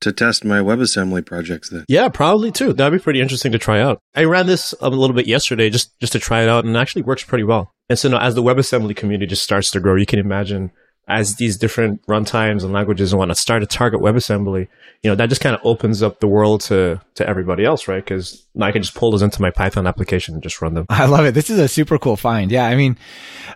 to 0.00 0.12
test 0.12 0.44
my 0.44 0.60
WebAssembly 0.60 1.24
projects 1.24 1.70
then. 1.70 1.84
Yeah, 1.88 2.08
probably 2.08 2.52
too. 2.52 2.72
That'd 2.72 2.98
be 2.98 3.02
pretty 3.02 3.20
interesting 3.20 3.52
to 3.52 3.58
try 3.58 3.80
out. 3.80 4.00
I 4.14 4.24
ran 4.24 4.46
this 4.46 4.74
a 4.80 4.90
little 4.90 5.16
bit 5.16 5.26
yesterday 5.26 5.70
just, 5.70 5.98
just 6.00 6.12
to 6.12 6.18
try 6.18 6.42
it 6.42 6.48
out 6.48 6.64
and 6.64 6.76
it 6.76 6.78
actually 6.78 7.02
works 7.02 7.24
pretty 7.24 7.44
well. 7.44 7.70
And 7.88 7.98
so 7.98 8.08
now 8.08 8.18
as 8.18 8.34
the 8.34 8.42
WebAssembly 8.42 8.96
community 8.96 9.26
just 9.26 9.42
starts 9.42 9.70
to 9.70 9.80
grow, 9.80 9.96
you 9.96 10.06
can 10.06 10.18
imagine 10.18 10.70
as 11.08 11.36
these 11.36 11.56
different 11.56 12.04
runtimes 12.06 12.64
and 12.64 12.72
languages 12.72 13.12
and 13.12 13.18
whatnot 13.18 13.36
start 13.36 13.62
to 13.62 13.66
target 13.66 14.00
WebAssembly, 14.00 14.66
you 15.02 15.10
know, 15.10 15.14
that 15.14 15.28
just 15.28 15.40
kind 15.40 15.54
of 15.54 15.60
opens 15.64 16.02
up 16.02 16.18
the 16.18 16.26
world 16.26 16.62
to, 16.62 17.00
to 17.14 17.28
everybody 17.28 17.64
else, 17.64 17.86
right? 17.86 18.04
Because 18.56 18.68
I 18.68 18.72
can 18.72 18.82
just 18.82 18.94
pull 18.94 19.10
those 19.10 19.22
into 19.22 19.42
my 19.42 19.50
Python 19.50 19.86
application 19.86 20.34
and 20.34 20.42
just 20.42 20.60
run 20.62 20.74
them. 20.74 20.86
I 20.88 21.06
love 21.06 21.26
it. 21.26 21.34
This 21.34 21.50
is 21.50 21.58
a 21.58 21.68
super 21.68 21.98
cool 21.98 22.16
find. 22.16 22.50
Yeah. 22.50 22.66
I 22.66 22.74
mean, 22.74 22.96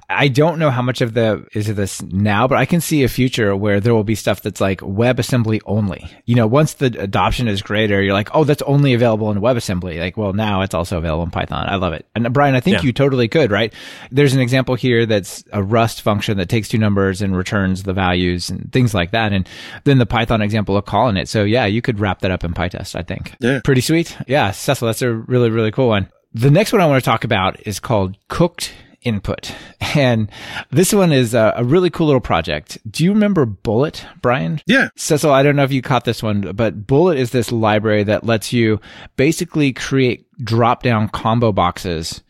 I 0.09 0.29
don't 0.29 0.59
know 0.59 0.71
how 0.71 0.83
much 0.83 1.01
of 1.01 1.15
the 1.15 1.47
is 1.53 1.69
of 1.69 1.77
this 1.77 2.03
now, 2.03 2.47
but 2.47 2.59
I 2.59 2.67
can 2.67 2.81
see 2.81 3.03
a 3.03 3.09
future 3.09 3.57
where 3.57 3.81
there 3.81 3.95
will 3.95 4.05
be 4.05 4.15
stuff 4.15 4.43
that's 4.43 4.61
like 4.61 4.81
WebAssembly 4.81 5.61
only. 5.67 6.11
You 6.27 6.37
know, 6.37 6.47
once 6.47 6.75
the 6.75 6.87
adoption 6.87 7.49
is 7.49 7.63
greater, 7.63 8.03
you're 8.03 8.13
like, 8.13 8.29
oh, 8.35 8.45
that's 8.45 8.63
only 8.63 8.95
available 8.95 9.31
in 9.31 9.39
WebAssembly. 9.39 9.99
Like, 9.99 10.17
well, 10.17 10.33
now 10.33 10.63
it's 10.63 10.75
also 10.75 10.99
available 10.99 11.25
in 11.25 11.31
Python. 11.31 11.67
I 11.69 11.77
love 11.77 11.93
it. 11.93 12.07
And 12.15 12.33
Brian, 12.33 12.55
I 12.55 12.61
think 12.61 12.79
yeah. 12.79 12.83
you 12.83 12.93
totally 12.93 13.29
could, 13.29 13.51
right? 13.51 13.73
There's 14.11 14.35
an 14.35 14.41
example 14.41 14.75
here 14.75 15.07
that's 15.07 15.45
a 15.53 15.63
Rust 15.63 16.03
function 16.03 16.37
that 16.39 16.49
takes 16.49 16.69
two 16.69 16.79
numbers 16.79 17.23
and 17.23 17.37
returns 17.37 17.85
the 17.85 17.93
values 17.93 18.51
and 18.51 18.71
things 18.73 18.95
like 18.95 19.13
that. 19.13 19.33
And 19.33 19.49
then 19.85 19.99
the 19.99 20.07
Python 20.07 20.43
example 20.43 20.77
of 20.77 20.85
calling 20.85 21.17
it. 21.17 21.29
So 21.29 21.45
yeah, 21.45 21.67
you 21.67 21.83
could 21.83 22.01
wrap 22.01 22.21
that 22.21 22.31
up 22.31 22.45
in 22.45 22.53
PyTest, 22.53 22.97
I 22.97 23.03
think. 23.03 23.35
Yeah. 23.41 23.61
Pretty 23.65 23.81
sweet. 23.81 24.17
Yeah. 24.27 24.51
Cecil, 24.51 24.90
that's 24.91 25.03
a 25.03 25.13
really, 25.13 25.51
really 25.51 25.71
cool 25.71 25.89
one. 25.89 26.09
The 26.35 26.51
next 26.51 26.73
one 26.73 26.83
I 26.83 26.87
want 26.87 27.03
to 27.03 27.09
talk 27.09 27.25
about 27.25 27.65
is 27.67 27.79
called 27.79 28.17
cooked 28.29 28.73
input. 29.03 29.55
And 29.97 30.31
this 30.71 30.93
one 30.93 31.11
is 31.11 31.35
a, 31.35 31.53
a, 31.57 31.65
really 31.65 31.91
cool 31.91 32.07
little 32.07 32.21
project. 32.21 32.79
Do 32.89 33.03
you 33.03 33.13
remember 33.13 33.45
Bullet, 33.45 34.07
Brian? 34.23 34.61
Yeah. 34.65 34.91
Cecil, 34.95 35.33
I 35.33 35.43
don't 35.43 35.57
know 35.57 35.65
if 35.65 35.73
you 35.73 35.83
caught 35.83 36.05
this 36.05 36.23
one, 36.23 36.53
but 36.55 36.87
Bullet 36.87 37.19
is 37.19 37.31
this 37.31 37.51
library 37.51 38.05
that 38.05 38.25
lets 38.25 38.53
you 38.53 38.81
basically 39.17 39.73
create 39.73 40.29
drop 40.45 40.85
down 40.85 41.09
combo 41.09 41.51
boxes 41.51 42.23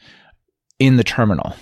in 0.78 0.96
the 0.96 1.04
terminal 1.04 1.54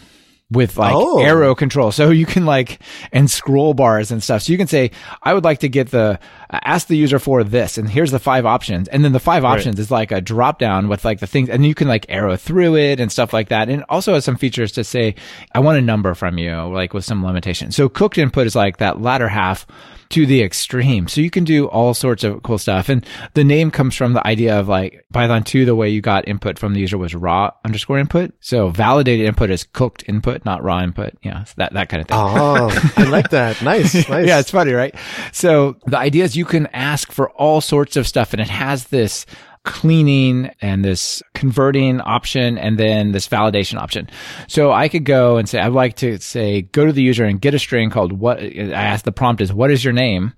with 0.52 0.76
like 0.76 0.94
oh. 0.94 1.20
arrow 1.20 1.56
control. 1.56 1.90
So 1.90 2.10
you 2.10 2.26
can 2.26 2.46
like, 2.46 2.80
and 3.10 3.28
scroll 3.28 3.74
bars 3.74 4.12
and 4.12 4.22
stuff. 4.22 4.42
So 4.42 4.52
you 4.52 4.58
can 4.58 4.68
say, 4.68 4.92
I 5.20 5.34
would 5.34 5.42
like 5.42 5.58
to 5.60 5.68
get 5.68 5.90
the, 5.90 6.20
Uh, 6.50 6.60
ask 6.64 6.86
the 6.86 6.96
user 6.96 7.18
for 7.18 7.44
this. 7.44 7.78
And 7.78 7.88
here's 7.88 8.10
the 8.10 8.18
five 8.18 8.46
options. 8.46 8.88
And 8.88 9.04
then 9.04 9.12
the 9.12 9.20
five 9.20 9.44
options 9.44 9.76
right. 9.76 9.82
is 9.82 9.90
like 9.90 10.12
a 10.12 10.20
drop 10.20 10.58
down 10.58 10.88
with 10.88 11.04
like 11.04 11.20
the 11.20 11.26
things, 11.26 11.48
and 11.48 11.66
you 11.66 11.74
can 11.74 11.88
like 11.88 12.06
arrow 12.08 12.36
through 12.36 12.76
it 12.76 13.00
and 13.00 13.12
stuff 13.12 13.32
like 13.32 13.48
that. 13.48 13.68
And 13.68 13.84
also 13.88 14.14
has 14.14 14.24
some 14.24 14.36
features 14.36 14.72
to 14.72 14.84
say, 14.84 15.14
I 15.52 15.60
want 15.60 15.78
a 15.78 15.82
number 15.82 16.14
from 16.14 16.38
you, 16.38 16.54
like 16.72 16.94
with 16.94 17.04
some 17.04 17.24
limitation. 17.24 17.72
So 17.72 17.88
cooked 17.88 18.18
input 18.18 18.46
is 18.46 18.56
like 18.56 18.78
that 18.78 19.00
latter 19.00 19.28
half 19.28 19.66
to 20.10 20.24
the 20.24 20.42
extreme. 20.42 21.06
So 21.08 21.20
you 21.20 21.30
can 21.30 21.44
do 21.44 21.66
all 21.66 21.92
sorts 21.94 22.24
of 22.24 22.42
cool 22.42 22.58
stuff. 22.58 22.88
And 22.88 23.04
the 23.34 23.44
name 23.44 23.70
comes 23.70 23.94
from 23.94 24.14
the 24.14 24.26
idea 24.26 24.58
of 24.58 24.68
like 24.68 25.04
Python 25.12 25.42
2, 25.44 25.64
the 25.64 25.74
way 25.74 25.90
you 25.90 26.00
got 26.00 26.26
input 26.26 26.58
from 26.58 26.74
the 26.74 26.80
user 26.80 26.96
was 26.96 27.14
raw 27.14 27.50
underscore 27.64 27.98
input. 27.98 28.32
So 28.40 28.70
validated 28.70 29.26
input 29.26 29.50
is 29.50 29.64
cooked 29.64 30.04
input, 30.08 30.44
not 30.44 30.62
raw 30.62 30.82
input. 30.82 31.14
Yeah, 31.22 31.44
that, 31.56 31.74
that 31.74 31.88
kind 31.88 32.00
of 32.00 32.08
thing. 32.08 32.16
Oh, 32.18 32.92
I 32.96 33.04
like 33.04 33.30
that. 33.30 33.58
Nice. 33.68 34.08
Nice. 34.08 34.26
yeah, 34.26 34.38
it's 34.38 34.50
funny, 34.50 34.72
right? 34.72 34.94
So 35.32 35.76
the 35.86 35.98
idea 35.98 36.24
is 36.24 36.36
you 36.38 36.44
can 36.44 36.66
ask 36.68 37.12
for 37.12 37.30
all 37.32 37.60
sorts 37.60 37.96
of 37.96 38.06
stuff 38.06 38.32
and 38.32 38.40
it 38.40 38.48
has 38.48 38.86
this 38.86 39.26
cleaning 39.64 40.50
and 40.62 40.82
this 40.82 41.22
converting 41.34 42.00
option 42.00 42.56
and 42.56 42.78
then 42.78 43.12
this 43.12 43.28
validation 43.28 43.78
option. 43.78 44.08
So 44.46 44.72
I 44.72 44.88
could 44.88 45.04
go 45.04 45.36
and 45.36 45.46
say, 45.46 45.58
I'd 45.58 45.72
like 45.72 45.96
to 45.96 46.18
say, 46.20 46.62
go 46.62 46.86
to 46.86 46.92
the 46.92 47.02
user 47.02 47.24
and 47.24 47.38
get 47.38 47.52
a 47.52 47.58
string 47.58 47.90
called 47.90 48.12
what 48.12 48.40
I 48.40 48.70
ask 48.70 49.04
the 49.04 49.12
prompt 49.12 49.42
is, 49.42 49.52
what 49.52 49.70
is 49.70 49.84
your 49.84 49.92
name? 49.92 50.32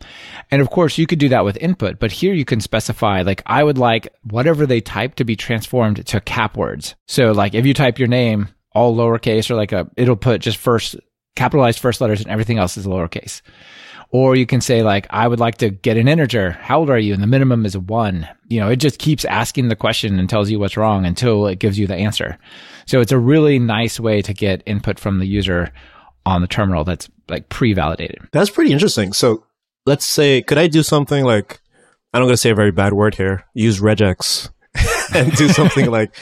And 0.51 0.61
of 0.61 0.71
course 0.71 0.99
you 0.99 1.07
could 1.07 1.21
do 1.21 1.29
that 1.29 1.45
with 1.45 1.57
input, 1.59 2.01
but 2.01 2.11
here 2.11 2.35
you 2.35 2.45
can 2.45 2.61
specify 2.61 3.23
like, 3.23 3.43
I 3.47 3.63
would 3.63 3.79
like 3.79 4.09
whatever 4.25 4.67
they 4.67 4.81
type 4.81 5.15
to 5.17 5.25
be 5.25 5.37
transformed 5.37 6.05
to 6.05 6.21
cap 6.21 6.57
words. 6.57 6.97
So 7.07 7.31
like 7.31 7.55
if 7.55 7.65
you 7.65 7.75
type 7.75 8.01
your 8.01 8.09
name 8.09 8.49
all 8.73 8.97
lowercase 8.97 9.49
or 9.51 9.55
like 9.55 9.73
a, 9.73 9.89
it'll 9.97 10.17
put 10.17 10.41
just 10.41 10.57
first 10.57 10.97
capitalized 11.37 11.79
first 11.79 12.01
letters 12.01 12.21
and 12.21 12.31
everything 12.31 12.59
else 12.59 12.77
is 12.77 12.87
lowercase. 12.87 13.43
Or 14.13 14.35
you 14.35 14.45
can 14.45 14.61
say 14.61 14.83
like, 14.83 15.07
I 15.11 15.29
would 15.29 15.39
like 15.39 15.59
to 15.59 15.71
get 15.71 15.97
an 15.97 16.09
integer. 16.09 16.51
How 16.51 16.81
old 16.81 16.91
are 16.91 16.99
you? 16.99 17.15
And 17.15 17.23
the 17.23 17.29
minimum 17.29 17.65
is 17.65 17.79
one. 17.79 18.29
You 18.49 18.59
know, 18.59 18.69
it 18.69 18.77
just 18.77 18.99
keeps 18.99 19.25
asking 19.25 19.69
the 19.69 19.77
question 19.77 20.19
and 20.19 20.29
tells 20.29 20.51
you 20.51 20.59
what's 20.59 20.77
wrong 20.77 21.07
until 21.07 21.47
it 21.47 21.61
gives 21.61 21.79
you 21.79 21.87
the 21.87 21.95
answer. 21.95 22.37
So 22.87 23.01
it's 23.01 23.13
a 23.13 23.19
really 23.19 23.61
nice 23.61 24.01
way 24.01 24.21
to 24.23 24.35
get 24.35 24.65
input 24.67 24.99
from 24.99 25.21
the 25.21 25.27
user 25.27 25.73
on 26.27 26.41
the 26.41 26.49
terminal 26.49 26.83
that's 26.83 27.09
like 27.29 27.49
pre-validated. 27.51 28.19
That's 28.33 28.51
pretty 28.51 28.73
interesting. 28.73 29.13
So 29.13 29.45
let's 29.87 30.07
say, 30.07 30.43
could 30.43 30.59
I 30.59 30.67
do 30.67 30.83
something 30.83 31.25
like, 31.25 31.61
I'm 32.13 32.21
not 32.21 32.27
going 32.27 32.35
to 32.35 32.39
say 32.39 32.51
a 32.51 32.55
very 32.57 32.73
bad 32.73 32.93
word 32.93 33.15
here, 33.15 33.45
use 33.55 33.81
regex 33.81 34.51
and 35.15 35.33
do 35.37 35.49
something 35.49 35.87
like 35.91 36.15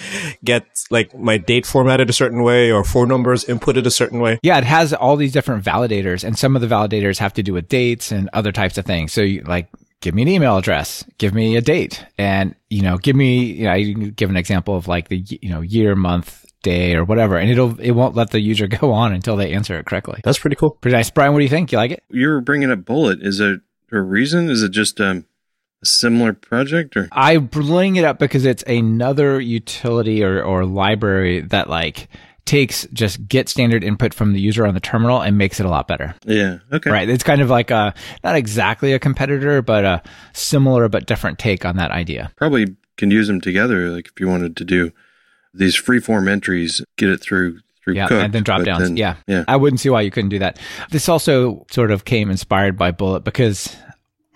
get 0.44 0.64
like 0.90 1.16
my 1.16 1.38
date 1.38 1.66
formatted 1.66 2.08
a 2.10 2.12
certain 2.12 2.42
way 2.42 2.70
or 2.70 2.84
four 2.84 3.06
numbers 3.06 3.44
inputted 3.44 3.86
a 3.86 3.90
certain 3.90 4.20
way. 4.20 4.38
Yeah, 4.42 4.58
it 4.58 4.64
has 4.64 4.92
all 4.92 5.16
these 5.16 5.32
different 5.32 5.64
validators, 5.64 6.24
and 6.24 6.38
some 6.38 6.56
of 6.56 6.62
the 6.62 6.68
validators 6.68 7.18
have 7.18 7.32
to 7.34 7.42
do 7.42 7.52
with 7.52 7.68
dates 7.68 8.12
and 8.12 8.28
other 8.32 8.52
types 8.52 8.78
of 8.78 8.84
things. 8.84 9.12
So, 9.12 9.22
you, 9.22 9.42
like 9.42 9.68
give 10.00 10.14
me 10.14 10.22
an 10.22 10.28
email 10.28 10.56
address, 10.56 11.04
give 11.18 11.34
me 11.34 11.56
a 11.56 11.60
date, 11.60 12.04
and 12.16 12.54
you 12.70 12.82
know, 12.82 12.96
give 12.98 13.16
me 13.16 13.44
you 13.44 13.64
know, 13.64 13.74
you 13.74 13.94
can 13.94 14.10
give 14.10 14.30
an 14.30 14.36
example 14.36 14.76
of 14.76 14.88
like 14.88 15.08
the 15.08 15.18
you 15.18 15.48
know 15.48 15.60
year, 15.60 15.94
month, 15.94 16.44
day, 16.62 16.94
or 16.94 17.04
whatever, 17.04 17.36
and 17.36 17.50
it'll 17.50 17.78
it 17.80 17.92
won't 17.92 18.14
let 18.14 18.30
the 18.30 18.40
user 18.40 18.66
go 18.80 18.92
on 18.92 19.12
until 19.12 19.36
they 19.36 19.52
answer 19.52 19.78
it 19.78 19.86
correctly. 19.86 20.20
That's 20.24 20.38
pretty 20.38 20.56
cool. 20.56 20.72
Pretty 20.80 20.96
nice, 20.96 21.10
Brian. 21.10 21.32
What 21.32 21.40
do 21.40 21.44
you 21.44 21.50
think? 21.50 21.72
You 21.72 21.78
like 21.78 21.92
it? 21.92 22.02
You're 22.10 22.40
bringing 22.40 22.70
up 22.70 22.84
Bullet. 22.84 23.20
Is 23.22 23.40
it 23.40 23.60
a 23.92 24.00
reason? 24.00 24.50
Is 24.50 24.62
it 24.62 24.70
just 24.70 25.00
um, 25.00 25.24
a 25.82 25.86
similar 25.86 26.32
project 26.32 26.96
or? 26.96 27.08
I 27.12 27.36
bring 27.38 27.96
it 27.96 28.04
up 28.04 28.18
because 28.18 28.44
it's 28.44 28.62
another 28.64 29.40
utility 29.40 30.22
or 30.24 30.42
or 30.42 30.64
library 30.64 31.40
that 31.40 31.68
like 31.68 32.08
takes 32.44 32.86
just 32.94 33.28
get 33.28 33.46
standard 33.48 33.84
input 33.84 34.14
from 34.14 34.32
the 34.32 34.40
user 34.40 34.66
on 34.66 34.72
the 34.72 34.80
terminal 34.80 35.20
and 35.20 35.36
makes 35.36 35.60
it 35.60 35.66
a 35.66 35.68
lot 35.68 35.86
better. 35.86 36.14
Yeah. 36.24 36.58
Okay. 36.72 36.90
Right. 36.90 37.06
It's 37.08 37.22
kind 37.22 37.42
of 37.42 37.50
like 37.50 37.70
a, 37.70 37.92
not 38.24 38.36
exactly 38.36 38.94
a 38.94 38.98
competitor, 38.98 39.60
but 39.60 39.84
a 39.84 40.02
similar 40.32 40.88
but 40.88 41.04
different 41.06 41.38
take 41.38 41.66
on 41.66 41.76
that 41.76 41.90
idea. 41.90 42.32
Probably 42.36 42.74
can 42.96 43.10
use 43.10 43.26
them 43.26 43.42
together. 43.42 43.90
Like 43.90 44.06
if 44.08 44.18
you 44.18 44.28
wanted 44.28 44.56
to 44.56 44.64
do 44.64 44.92
these 45.52 45.76
freeform 45.76 46.26
entries, 46.26 46.82
get 46.96 47.10
it 47.10 47.20
through 47.20 47.60
through 47.84 47.94
Yeah, 47.94 48.08
Cook, 48.08 48.22
and 48.24 48.32
then 48.32 48.44
drop 48.44 48.64
downs. 48.64 48.84
then- 48.84 48.96
yeah. 48.96 49.16
Yeah. 49.26 49.44
I 49.46 49.56
wouldn't 49.56 49.80
see 49.80 49.90
why 49.90 50.00
you 50.00 50.10
couldn't 50.10 50.30
do 50.30 50.38
that. 50.38 50.58
This 50.90 51.06
also 51.08 51.66
sort 51.70 51.90
of 51.90 52.06
came 52.06 52.30
inspired 52.30 52.78
by 52.78 52.92
Bullet 52.92 53.24
because 53.24 53.76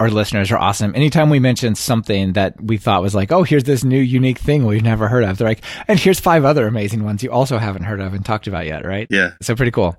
our 0.01 0.11
listeners 0.11 0.51
are 0.51 0.59
awesome. 0.59 0.95
Anytime 0.97 1.31
we 1.31 1.39
mention 1.39 1.75
something 1.75 2.33
that 2.33 2.61
we 2.61 2.77
thought 2.77 3.03
was 3.03 3.15
like, 3.15 3.31
oh, 3.31 3.45
here's 3.45 3.65
this 3.65 3.85
new 3.85 4.01
unique 4.01 4.39
thing 4.39 4.65
we've 4.65 4.83
never 4.83 5.09
heard 5.09 5.25
of, 5.25 5.39
they're 5.39 5.49
like, 5.49 5.63
and 5.87 5.99
here's 5.99 6.19
five 6.19 6.45
other 6.45 6.67
amazing 6.67 7.05
ones 7.05 7.23
you 7.23 7.31
also 7.31 7.59
haven't 7.59 7.85
heard 7.85 8.01
of 8.01 8.13
and 8.13 8.25
talked 8.25 8.47
about 8.47 8.67
yet, 8.67 8.85
right? 8.85 9.07
Yeah. 9.11 9.33
So 9.41 9.55
pretty 9.55 9.71
cool. 9.71 9.97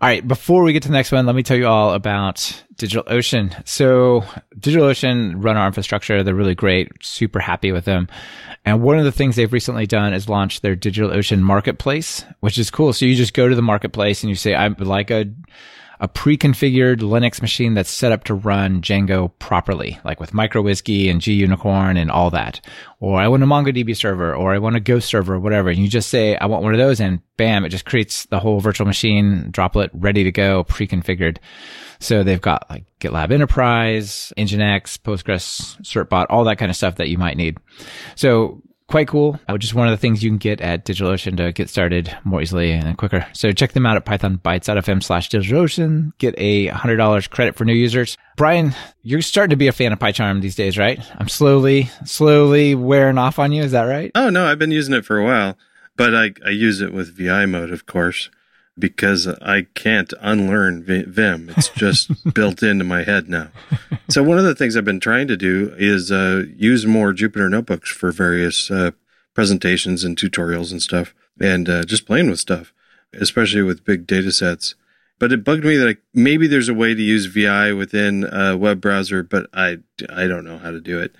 All 0.00 0.08
right. 0.08 0.26
Before 0.26 0.62
we 0.62 0.72
get 0.72 0.82
to 0.84 0.88
the 0.88 0.94
next 0.94 1.10
one, 1.10 1.26
let 1.26 1.34
me 1.34 1.42
tell 1.42 1.56
you 1.56 1.66
all 1.66 1.92
about 1.92 2.36
DigitalOcean. 2.76 3.66
So 3.66 4.24
DigitalOcean 4.56 5.34
run 5.36 5.56
our 5.56 5.66
infrastructure. 5.66 6.22
They're 6.22 6.34
really 6.36 6.54
great. 6.54 6.92
Super 7.00 7.40
happy 7.40 7.72
with 7.72 7.84
them. 7.84 8.06
And 8.64 8.82
one 8.82 8.98
of 8.98 9.04
the 9.04 9.12
things 9.12 9.34
they've 9.34 9.52
recently 9.52 9.86
done 9.86 10.14
is 10.14 10.28
launch 10.28 10.60
their 10.60 10.76
DigitalOcean 10.76 11.40
marketplace, 11.40 12.24
which 12.40 12.58
is 12.58 12.70
cool. 12.70 12.92
So 12.92 13.06
you 13.06 13.16
just 13.16 13.34
go 13.34 13.48
to 13.48 13.56
the 13.56 13.62
marketplace 13.62 14.22
and 14.22 14.30
you 14.30 14.36
say, 14.36 14.54
I 14.54 14.68
would 14.68 14.80
like 14.80 15.10
a, 15.10 15.24
a 16.00 16.08
pre-configured 16.08 16.98
Linux 16.98 17.42
machine 17.42 17.74
that's 17.74 17.90
set 17.90 18.12
up 18.12 18.24
to 18.24 18.34
run 18.34 18.80
Django 18.80 19.32
properly, 19.38 19.98
like 20.04 20.20
with 20.20 20.32
uWSGI 20.32 21.10
and 21.10 21.20
Gunicorn 21.20 21.98
and 21.98 22.10
all 22.10 22.30
that. 22.30 22.60
Or 23.00 23.20
I 23.20 23.28
want 23.28 23.42
a 23.42 23.46
MongoDB 23.46 23.96
server, 23.96 24.34
or 24.34 24.54
I 24.54 24.58
want 24.58 24.76
a 24.76 24.80
Ghost 24.80 25.08
server, 25.08 25.34
or 25.34 25.40
whatever. 25.40 25.70
And 25.70 25.78
you 25.78 25.88
just 25.88 26.10
say, 26.10 26.36
I 26.36 26.46
want 26.46 26.62
one 26.62 26.72
of 26.72 26.78
those, 26.78 27.00
and 27.00 27.20
bam, 27.36 27.64
it 27.64 27.70
just 27.70 27.84
creates 27.84 28.26
the 28.26 28.40
whole 28.40 28.60
virtual 28.60 28.86
machine 28.86 29.48
droplet 29.50 29.90
ready 29.92 30.24
to 30.24 30.32
go, 30.32 30.64
pre-configured. 30.64 31.38
So 32.00 32.22
they've 32.22 32.40
got 32.40 32.68
like 32.70 32.84
GitLab 33.00 33.32
Enterprise, 33.32 34.32
Nginx, 34.36 34.98
Postgres, 34.98 35.80
Certbot, 35.82 36.26
all 36.30 36.44
that 36.44 36.58
kind 36.58 36.70
of 36.70 36.76
stuff 36.76 36.96
that 36.96 37.08
you 37.08 37.18
might 37.18 37.36
need. 37.36 37.58
So 38.14 38.62
quite 38.88 39.06
cool. 39.06 39.38
Uh, 39.46 39.56
Just 39.56 39.74
one 39.74 39.86
of 39.86 39.92
the 39.92 39.96
things 39.96 40.22
you 40.24 40.30
can 40.30 40.38
get 40.38 40.60
at 40.60 40.84
DigitalOcean 40.84 41.36
to 41.36 41.52
get 41.52 41.68
started 41.70 42.16
more 42.24 42.42
easily 42.42 42.72
and 42.72 42.98
quicker. 42.98 43.26
So 43.32 43.52
check 43.52 43.72
them 43.72 43.86
out 43.86 43.96
at 43.96 44.04
pythonbytes.fm 44.04 45.02
slash 45.02 45.30
DigitalOcean. 45.30 46.12
Get 46.18 46.34
a 46.38 46.68
$100 46.68 47.30
credit 47.30 47.54
for 47.54 47.64
new 47.64 47.74
users. 47.74 48.16
Brian, 48.36 48.74
you're 49.02 49.22
starting 49.22 49.50
to 49.50 49.56
be 49.56 49.68
a 49.68 49.72
fan 49.72 49.92
of 49.92 49.98
PyCharm 49.98 50.40
these 50.40 50.56
days, 50.56 50.76
right? 50.78 51.00
I'm 51.18 51.28
slowly, 51.28 51.90
slowly 52.04 52.74
wearing 52.74 53.18
off 53.18 53.38
on 53.38 53.52
you. 53.52 53.62
Is 53.62 53.72
that 53.72 53.82
right? 53.84 54.10
Oh 54.14 54.30
no, 54.30 54.46
I've 54.46 54.58
been 54.58 54.70
using 54.70 54.94
it 54.94 55.04
for 55.04 55.18
a 55.18 55.24
while, 55.24 55.56
but 55.96 56.14
I 56.14 56.32
I 56.44 56.50
use 56.50 56.80
it 56.80 56.92
with 56.92 57.16
VI 57.16 57.46
mode, 57.46 57.70
of 57.70 57.86
course, 57.86 58.30
because 58.78 59.26
I 59.26 59.62
can't 59.74 60.12
unlearn 60.20 60.84
Vim. 60.84 61.50
It's 61.56 61.68
just 61.70 62.10
built 62.34 62.62
into 62.62 62.84
my 62.84 63.02
head 63.02 63.28
now. 63.28 63.48
So 64.08 64.22
one 64.22 64.38
of 64.38 64.44
the 64.44 64.54
things 64.54 64.76
I've 64.76 64.84
been 64.84 65.00
trying 65.00 65.28
to 65.28 65.36
do 65.36 65.74
is 65.76 66.12
uh, 66.12 66.44
use 66.56 66.86
more 66.86 67.12
Jupyter 67.12 67.50
notebooks 67.50 67.90
for 67.90 68.12
various 68.12 68.70
uh, 68.70 68.92
presentations 69.34 70.04
and 70.04 70.16
tutorials 70.16 70.72
and 70.72 70.82
stuff, 70.82 71.14
and 71.40 71.68
uh, 71.68 71.84
just 71.84 72.06
playing 72.06 72.30
with 72.30 72.40
stuff, 72.40 72.72
especially 73.12 73.62
with 73.62 73.84
big 73.84 74.06
data 74.06 74.32
sets. 74.32 74.74
But 75.18 75.32
it 75.32 75.44
bugged 75.44 75.64
me 75.64 75.76
that 75.76 75.88
I, 75.88 75.96
maybe 76.14 76.46
there's 76.46 76.68
a 76.68 76.74
way 76.74 76.94
to 76.94 77.02
use 77.02 77.26
VI 77.26 77.72
within 77.72 78.24
a 78.24 78.56
web 78.56 78.80
browser, 78.80 79.22
but 79.22 79.48
I, 79.52 79.78
I 80.08 80.26
don't 80.26 80.44
know 80.44 80.58
how 80.58 80.70
to 80.70 80.80
do 80.80 81.00
it. 81.00 81.14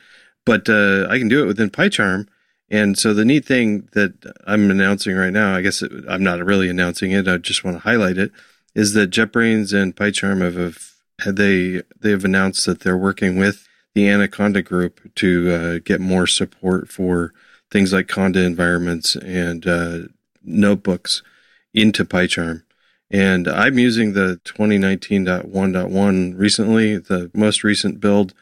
But 0.45 0.69
uh, 0.69 1.07
I 1.11 1.19
can 1.19 1.29
do 1.29 1.43
it 1.43 1.47
within 1.47 1.71
PyCharm. 1.71 2.29
And 2.71 2.99
so 2.99 3.15
the 3.15 3.25
neat 3.25 3.47
thing 3.47 3.89
that 3.93 4.13
I'm 4.47 4.71
announcing 4.71 5.17
right 5.17 5.33
now, 5.33 5.55
I 5.55 5.63
guess 5.63 5.81
it, 5.83 5.91
I'm 6.09 6.23
not 6.23 6.45
really 6.45 6.69
announcing 6.69 7.13
it. 7.13 7.27
I 7.27 7.39
just 7.39 7.65
want 7.65 7.77
to 7.77 7.83
highlight 7.83 8.19
it, 8.19 8.31
is 8.75 8.93
that 8.93 9.11
JetBrains 9.11 9.73
and 9.73 9.97
PyCharm 9.97 10.43
have, 10.43 10.93
have 11.21 11.37
they 11.37 11.83
they 12.01 12.11
have 12.11 12.25
announced 12.25 12.67
that 12.67 12.81
they're 12.81 12.97
working 12.97 13.39
with 13.39 13.67
the 13.95 14.09
Anaconda 14.09 14.63
Group 14.63 15.15
to 15.17 15.51
uh, 15.51 15.79
get 15.83 16.01
more 16.01 16.27
support 16.27 16.89
for 16.89 17.33
things 17.71 17.93
like 17.93 18.07
Conda 18.07 18.45
environments 18.45 19.17
and 19.17 19.67
uh, 19.67 19.99
notebooks 20.43 21.23
into 21.75 22.05
PyCharm. 22.05 22.63
And 23.11 23.49
I'm 23.49 23.79
using 23.79 24.13
the 24.13 24.41
2019.1.1 24.45 26.39
recently, 26.39 26.99
the 26.99 27.31
most 27.33 27.65
recent 27.65 28.01
build, 28.01 28.35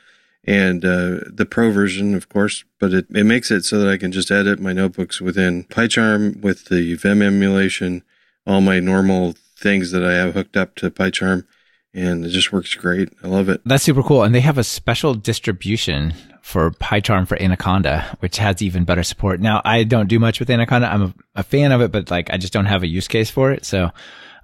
and 0.46 0.84
uh, 0.84 1.20
the 1.26 1.46
pro 1.48 1.70
version, 1.70 2.14
of 2.14 2.28
course. 2.28 2.64
But 2.78 2.92
it, 2.92 3.06
it 3.10 3.24
makes 3.24 3.50
it 3.50 3.64
so 3.64 3.78
that 3.78 3.88
I 3.88 3.96
can 3.96 4.12
just 4.12 4.30
edit 4.30 4.60
my 4.60 4.72
notebooks 4.72 5.20
within 5.20 5.64
PyCharm 5.64 6.40
with 6.40 6.66
the 6.66 6.94
Vim 6.94 7.22
emulation, 7.22 8.02
all 8.46 8.60
my 8.60 8.78
normal 8.78 9.34
things 9.58 9.90
that 9.90 10.04
I 10.04 10.14
have 10.14 10.34
hooked 10.34 10.56
up 10.56 10.76
to 10.76 10.90
PyCharm. 10.90 11.44
And 11.92 12.26
it 12.26 12.28
just 12.28 12.52
works 12.52 12.74
great. 12.74 13.08
I 13.24 13.28
love 13.28 13.48
it. 13.48 13.62
That's 13.64 13.82
super 13.82 14.02
cool. 14.02 14.22
And 14.22 14.34
they 14.34 14.40
have 14.40 14.58
a 14.58 14.64
special 14.64 15.14
distribution 15.14 16.12
for 16.42 16.70
PyCharm 16.72 17.26
for 17.26 17.40
Anaconda, 17.42 18.16
which 18.20 18.36
has 18.36 18.60
even 18.60 18.84
better 18.84 19.02
support. 19.02 19.40
Now, 19.40 19.62
I 19.64 19.82
don't 19.82 20.06
do 20.06 20.18
much 20.18 20.38
with 20.38 20.50
Anaconda. 20.50 20.92
I'm 20.92 21.02
a, 21.02 21.14
a 21.36 21.42
fan 21.42 21.72
of 21.72 21.80
it, 21.80 21.90
but 21.90 22.10
like 22.10 22.30
I 22.30 22.36
just 22.36 22.52
don't 22.52 22.66
have 22.66 22.82
a 22.82 22.86
use 22.86 23.08
case 23.08 23.30
for 23.30 23.50
it. 23.50 23.64
So 23.64 23.90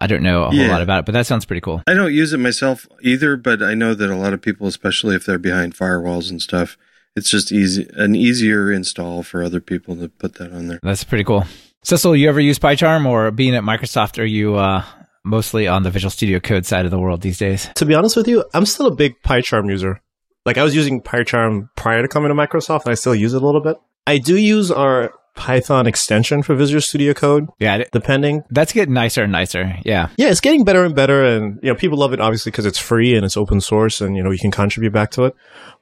I 0.03 0.07
don't 0.09 0.23
know 0.23 0.43
a 0.43 0.45
whole 0.47 0.55
Yeah. 0.55 0.69
lot 0.73 0.83
about 0.83 0.99
it, 1.01 1.07
but 1.07 1.13
that 1.13 1.27
sounds 1.27 1.45
pretty 1.45 1.61
cool. 1.61 1.83
I 1.87 1.95
don't 1.95 2.13
use 2.13 2.33
it 2.33 2.39
myself 2.39 2.87
either, 3.03 3.37
but 3.37 3.63
I 3.63 3.75
know 3.75 3.95
that 3.95 4.11
a 4.11 4.17
lot 4.17 4.33
of 4.33 4.43
people, 4.43 4.67
especially 4.67 5.15
if 5.15 5.25
they're 5.25 5.39
behind 5.39 5.77
firewalls 5.77 6.29
and 6.31 6.43
stuff, 6.43 6.77
it's 7.15 7.31
just 7.31 7.53
easy 7.53 7.89
an 7.95 8.15
easier 8.17 8.73
install 8.73 9.23
for 9.23 9.43
other 9.43 9.61
people 9.61 9.95
to 9.97 10.09
put 10.09 10.35
that 10.35 10.53
on 10.53 10.67
there. 10.67 10.81
That's 10.83 11.05
pretty 11.05 11.25
cool. 11.25 11.45
Cecil, 11.85 12.17
you 12.17 12.29
ever 12.29 12.41
use 12.41 12.59
PyCharm 12.59 13.07
or 13.07 13.31
being 13.31 13.55
at 13.55 13.63
Microsoft, 13.63 14.19
are 14.21 14.25
you 14.25 14.57
uh, 14.57 14.83
mostly 15.25 15.67
on 15.69 15.83
the 15.83 15.91
Visual 15.91 16.11
Studio 16.11 16.41
Code 16.41 16.65
side 16.67 16.85
of 16.85 16.91
the 16.91 16.99
world 16.99 17.21
these 17.21 17.39
days? 17.39 17.69
To 17.77 17.85
be 17.85 17.95
honest 17.95 18.17
with 18.17 18.27
you, 18.29 18.45
I'm 18.55 18.67
still 18.67 18.87
a 18.87 18.95
big 18.95 19.21
PyCharm 19.23 19.69
user. 19.71 20.01
Like 20.47 20.59
I 20.59 20.65
was 20.65 20.75
using 20.75 21.01
PyCharm 21.01 21.69
prior 21.77 22.03
to 22.03 22.09
coming 22.09 22.29
to 22.29 22.35
Microsoft, 22.35 22.85
and 22.87 22.91
I 22.93 22.95
still 22.95 23.15
use 23.15 23.35
it 23.35 23.43
a 23.43 23.47
little 23.47 23.61
bit. 23.61 23.77
I 24.07 24.19
do 24.19 24.37
use 24.37 24.71
our 24.73 25.13
Python 25.35 25.87
extension 25.87 26.43
for 26.43 26.55
Visual 26.55 26.81
Studio 26.81 27.15
Code, 27.15 27.49
Yeah, 27.59 27.85
depending. 27.93 28.45
that's 28.51 28.73
getting 28.73 28.95
nicer 28.95 29.23
and 29.23 29.33
nicer. 29.33 29.77
Yeah. 29.85 30.09
Yeah, 30.17 30.29
it's 30.31 30.41
getting 30.41 30.65
better 30.65 30.85
and 30.85 30.95
better, 30.95 31.25
and 31.25 31.59
you 31.63 31.71
know 31.71 31.75
people 31.75 31.99
love 31.99 32.13
it 32.13 32.21
obviously 32.21 32.51
because 32.53 32.67
it's 32.67 32.79
free 32.79 33.15
and 33.17 33.25
it's 33.25 33.37
open 33.37 33.61
source, 33.61 34.01
and 34.01 34.17
you 34.17 34.23
know 34.23 34.31
you 34.31 34.39
can 34.39 34.51
contribute 34.51 34.93
back 34.93 35.11
to 35.13 35.25
it. 35.25 35.35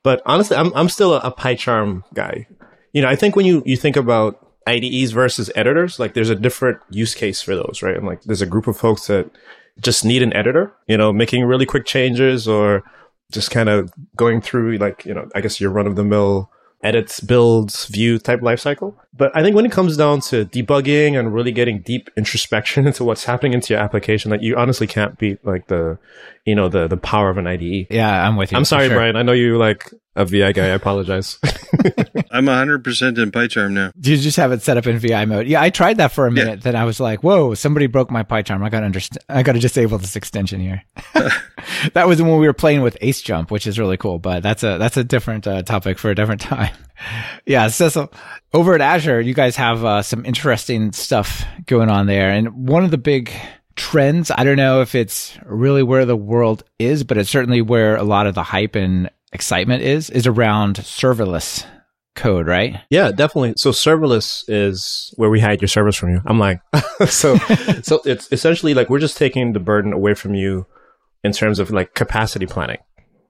But 0.03 0.23
honestly, 0.25 0.57
I'm 0.57 0.73
I'm 0.75 0.89
still 0.89 1.15
a, 1.15 1.19
a 1.21 1.33
PyCharm 1.33 2.03
guy. 2.15 2.47
You 2.93 3.03
know, 3.03 3.09
I 3.09 3.17
think 3.17 3.37
when 3.37 3.45
you 3.47 3.63
you 3.67 3.77
think 3.77 3.97
about 3.97 4.39
IDEs 4.67 5.13
versus 5.13 5.51
editors, 5.57 5.99
like 5.99 6.15
there's 6.15 6.31
a 6.31 6.37
different 6.37 6.79
use 6.91 7.15
case 7.15 7.43
for 7.43 7.57
those, 7.57 7.83
right? 7.83 7.97
And 7.97 8.07
like 8.07 8.23
there's 8.23 8.43
a 8.43 8.47
group 8.47 8.67
of 8.69 8.77
folks 8.77 9.07
that 9.09 9.31
just 9.81 10.05
need 10.05 10.23
an 10.23 10.33
editor, 10.35 10.73
you 10.87 10.97
know, 10.97 11.13
making 11.13 11.45
really 11.45 11.67
quick 11.67 11.87
changes 11.87 12.47
or 12.47 12.83
just 13.33 13.51
kind 13.51 13.69
of 13.69 13.93
going 14.17 14.41
through 14.41 14.77
like, 14.79 15.05
you 15.07 15.15
know, 15.15 15.29
I 15.35 15.41
guess 15.41 15.61
your 15.61 15.71
run 15.71 15.87
of 15.87 15.97
the 15.97 16.05
mill 16.05 16.51
edits, 16.83 17.21
builds, 17.21 17.87
view 17.87 18.19
type 18.19 18.41
lifecycle. 18.41 18.95
But 19.13 19.37
I 19.37 19.43
think 19.43 19.57
when 19.57 19.67
it 19.67 19.73
comes 19.73 19.97
down 19.97 20.21
to 20.23 20.45
debugging 20.45 21.19
and 21.19 21.35
really 21.35 21.53
getting 21.53 21.81
deep 21.81 22.11
introspection 22.17 22.87
into 22.89 23.05
what's 23.05 23.25
happening 23.25 23.55
into 23.55 23.75
your 23.75 23.83
application, 23.83 24.31
that 24.31 24.43
you 24.43 24.57
honestly 24.57 24.87
can't 24.87 25.19
beat 25.19 25.45
like 25.45 25.67
the, 25.67 25.99
you 26.45 26.55
know, 26.55 26.69
the 26.69 26.87
the 26.87 26.97
power 26.97 27.31
of 27.31 27.39
an 27.39 27.47
IDE. 27.47 27.89
Yeah, 27.91 28.27
I'm 28.27 28.37
with 28.37 28.53
you. 28.53 28.59
I'm 28.59 28.65
sorry, 28.65 28.89
sure. 28.89 28.97
Brian. 28.97 29.17
I 29.17 29.23
know 29.23 29.33
you 29.33 29.59
like 29.59 29.93
a 30.17 30.25
VI 30.25 30.53
guy. 30.53 30.67
I 30.67 30.69
apologize. 30.69 31.39
I'm 32.33 32.47
100% 32.47 33.19
in 33.19 33.31
PyCharm 33.31 33.73
now. 33.73 33.91
You 34.01 34.17
just 34.17 34.37
have 34.37 34.53
it 34.53 34.63
set 34.63 34.77
up 34.77 34.87
in 34.87 34.99
VI 34.99 35.25
mode. 35.25 35.47
Yeah, 35.49 35.61
I 35.61 35.71
tried 35.71 35.97
that 35.97 36.13
for 36.13 36.27
a 36.27 36.31
minute. 36.31 36.63
Then 36.63 36.77
I 36.77 36.85
was 36.85 37.01
like, 37.01 37.23
"Whoa, 37.23 37.55
somebody 37.55 37.87
broke 37.87 38.11
my 38.11 38.23
PyCharm. 38.23 38.63
I 38.65 38.69
got 38.69 38.81
to 38.81 38.87
understand. 38.87 39.25
I 39.29 39.43
got 39.43 39.53
to 39.53 39.59
disable 39.59 39.99
this 39.99 40.17
extension 40.17 40.61
here." 40.61 40.85
that 41.95 42.07
was 42.07 42.23
when 42.23 42.39
we 42.39 42.47
were 42.47 42.53
playing 42.53 42.83
with 42.83 42.97
Ace 43.01 43.21
Jump, 43.23 43.51
which 43.51 43.67
is 43.67 43.79
really 43.79 43.97
cool. 43.97 44.19
But 44.19 44.43
that's 44.43 44.63
a 44.63 44.79
that's 44.79 44.97
a 44.97 45.05
different 45.05 45.47
uh, 45.47 45.63
topic 45.63 45.99
for 45.99 46.11
a 46.11 46.15
different 46.15 46.41
time. 46.41 46.75
Yeah, 47.47 47.69
Cecil, 47.69 48.13
over 48.53 48.75
at 48.75 48.81
Azure, 48.81 49.21
you 49.21 49.35
guys 49.35 49.57
have 49.57 49.85
uh, 49.85 50.03
some 50.03 50.25
interesting 50.25 50.93
stuff 50.93 51.45
going 51.67 51.89
on 51.89 52.07
there, 52.07 52.31
and 52.31 52.69
one 52.69 52.85
of 52.85 52.91
the 52.91 52.99
big 52.99 53.33
trends. 53.77 54.31
I 54.31 54.45
don't 54.45 54.57
know 54.57 54.83
if 54.83 54.95
it's 54.95 55.39
really 55.45 55.83
where 55.83 56.05
the 56.05 56.17
world 56.17 56.65
is, 56.79 57.05
but 57.05 57.17
it's 57.17 57.31
certainly 57.31 57.63
where 57.63 57.97
a 57.97 58.03
lot 58.03 58.27
of 58.27 58.35
the 58.35 58.43
hype 58.43 58.77
and 58.77 59.11
excitement 59.33 59.83
is. 59.83 60.11
Is 60.11 60.27
around 60.27 60.77
serverless 60.77 61.65
code, 62.17 62.47
right? 62.47 62.77
Yeah, 62.91 63.13
definitely. 63.13 63.55
So 63.57 63.71
serverless 63.71 64.45
is 64.49 65.15
where 65.17 65.31
we 65.31 65.41
hide 65.41 65.61
your 65.61 65.69
servers 65.69 65.97
from 65.97 66.11
you. 66.11 66.21
I'm 66.27 66.39
like, 66.39 66.61
so, 67.09 67.37
so 67.83 68.01
it's 68.05 68.31
essentially 68.33 68.75
like 68.75 68.91
we're 68.91 68.99
just 68.99 69.17
taking 69.17 69.53
the 69.53 69.61
burden 69.61 69.93
away 69.93 70.15
from 70.15 70.35
you 70.35 70.67
in 71.25 71.33
terms 71.33 71.59
of 71.59 71.71
like 71.71 71.95
capacity 71.95 72.47
planning. 72.47 72.79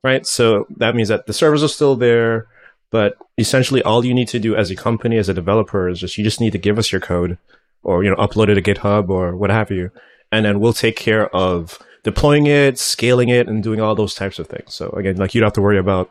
right? 0.03 0.27
So 0.27 0.67
that 0.79 0.95
means 0.95 1.09
that 1.09 1.27
the 1.27 1.33
servers 1.33 1.63
are 1.63 1.69
still 1.69 1.97
there, 1.97 2.49
but 2.91 3.17
essentially 3.39 3.83
all 3.83 4.05
you 4.05 4.15
need 4.15 4.29
to 4.29 4.39
do 4.39 4.57
as 4.57 4.71
a 4.71 4.77
company, 4.77 5.17
as 5.17 5.29
a 5.29 5.35
developer, 5.35 5.89
is 5.89 6.01
just 6.01 6.19
you 6.19 6.25
just 6.25 6.41
need 6.41 6.53
to 6.53 6.59
give 6.59 6.79
us 6.79 6.93
your 6.93 7.01
code, 7.01 7.39
or 7.83 8.05
you 8.05 8.11
know, 8.11 8.17
upload 8.17 8.49
it 8.49 8.55
to 8.55 8.63
GitHub 8.63 9.09
or 9.09 9.37
what 9.37 9.51
have 9.51 9.71
you, 9.71 9.91
and 10.33 10.45
then 10.45 10.61
we'll 10.61 10.73
take 10.73 10.97
care 10.97 11.35
of 11.35 11.79
deploying 12.03 12.47
it, 12.47 12.79
scaling 12.79 13.29
it, 13.29 13.49
and 13.49 13.63
doing 13.63 13.81
all 13.81 13.95
those 13.95 14.15
types 14.15 14.39
of 14.39 14.47
things. 14.47 14.75
So 14.75 14.91
again, 14.91 15.17
like 15.17 15.35
you 15.35 15.41
don't 15.41 15.49
have 15.49 15.55
to 15.55 15.63
worry 15.63 15.79
about 15.79 16.11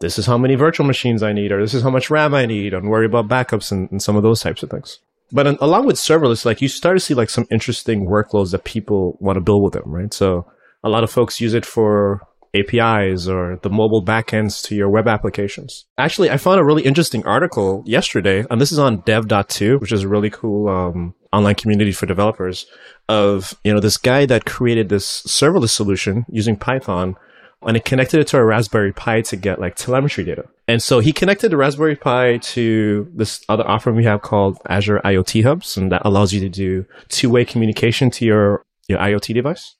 this 0.00 0.18
is 0.18 0.26
how 0.26 0.38
many 0.38 0.54
virtual 0.54 0.86
machines 0.86 1.22
I 1.22 1.32
need, 1.32 1.52
or 1.52 1.60
this 1.60 1.74
is 1.74 1.82
how 1.82 1.90
much 1.90 2.10
RAM 2.10 2.34
I 2.34 2.46
need, 2.46 2.74
and 2.74 2.88
worry 2.88 3.06
about 3.06 3.28
backups 3.28 3.70
and, 3.70 3.90
and 3.90 4.02
some 4.02 4.16
of 4.16 4.22
those 4.22 4.40
types 4.40 4.62
of 4.62 4.70
things. 4.70 4.98
But 5.32 5.46
in, 5.46 5.58
along 5.60 5.86
with 5.86 5.96
serverless, 5.96 6.44
like 6.44 6.60
you 6.60 6.68
start 6.68 6.96
to 6.96 7.00
see 7.00 7.14
like 7.14 7.30
some 7.30 7.46
interesting 7.50 8.06
workloads 8.06 8.50
that 8.50 8.64
people 8.64 9.16
want 9.20 9.36
to 9.36 9.40
build 9.40 9.62
with 9.62 9.74
them, 9.74 9.84
right? 9.86 10.12
So 10.12 10.50
a 10.82 10.88
lot 10.88 11.04
of 11.04 11.10
folks 11.10 11.40
use 11.40 11.54
it 11.54 11.66
for 11.66 12.20
APIs 12.54 13.28
or 13.28 13.58
the 13.62 13.70
mobile 13.70 14.04
backends 14.04 14.62
to 14.64 14.74
your 14.74 14.90
web 14.90 15.06
applications. 15.06 15.86
Actually, 15.98 16.30
I 16.30 16.36
found 16.36 16.60
a 16.60 16.64
really 16.64 16.82
interesting 16.82 17.24
article 17.26 17.82
yesterday, 17.86 18.44
and 18.50 18.60
this 18.60 18.72
is 18.72 18.78
on 18.78 19.00
dev.to, 19.00 19.78
which 19.78 19.92
is 19.92 20.02
a 20.02 20.08
really 20.08 20.30
cool 20.30 20.68
um, 20.68 21.14
online 21.32 21.54
community 21.54 21.92
for 21.92 22.06
developers 22.06 22.66
of, 23.08 23.54
you 23.64 23.72
know, 23.72 23.80
this 23.80 23.96
guy 23.96 24.26
that 24.26 24.44
created 24.44 24.88
this 24.88 25.22
serverless 25.22 25.70
solution 25.70 26.24
using 26.28 26.56
Python 26.56 27.16
and 27.62 27.76
it 27.76 27.84
connected 27.84 28.20
it 28.20 28.26
to 28.28 28.38
a 28.38 28.44
Raspberry 28.44 28.92
Pi 28.92 29.20
to 29.22 29.36
get 29.36 29.60
like 29.60 29.76
telemetry 29.76 30.24
data. 30.24 30.44
And 30.66 30.82
so 30.82 31.00
he 31.00 31.12
connected 31.12 31.50
the 31.50 31.56
Raspberry 31.56 31.96
Pi 31.96 32.38
to 32.38 33.10
this 33.14 33.44
other 33.48 33.68
offering 33.68 33.96
we 33.96 34.04
have 34.04 34.22
called 34.22 34.58
Azure 34.68 35.00
IoT 35.04 35.42
Hubs, 35.42 35.76
and 35.76 35.92
that 35.92 36.02
allows 36.04 36.32
you 36.32 36.40
to 36.40 36.48
do 36.48 36.86
two-way 37.08 37.44
communication 37.44 38.10
to 38.12 38.24
your, 38.24 38.64
your 38.88 38.98
IoT 38.98 39.34
device. 39.34 39.76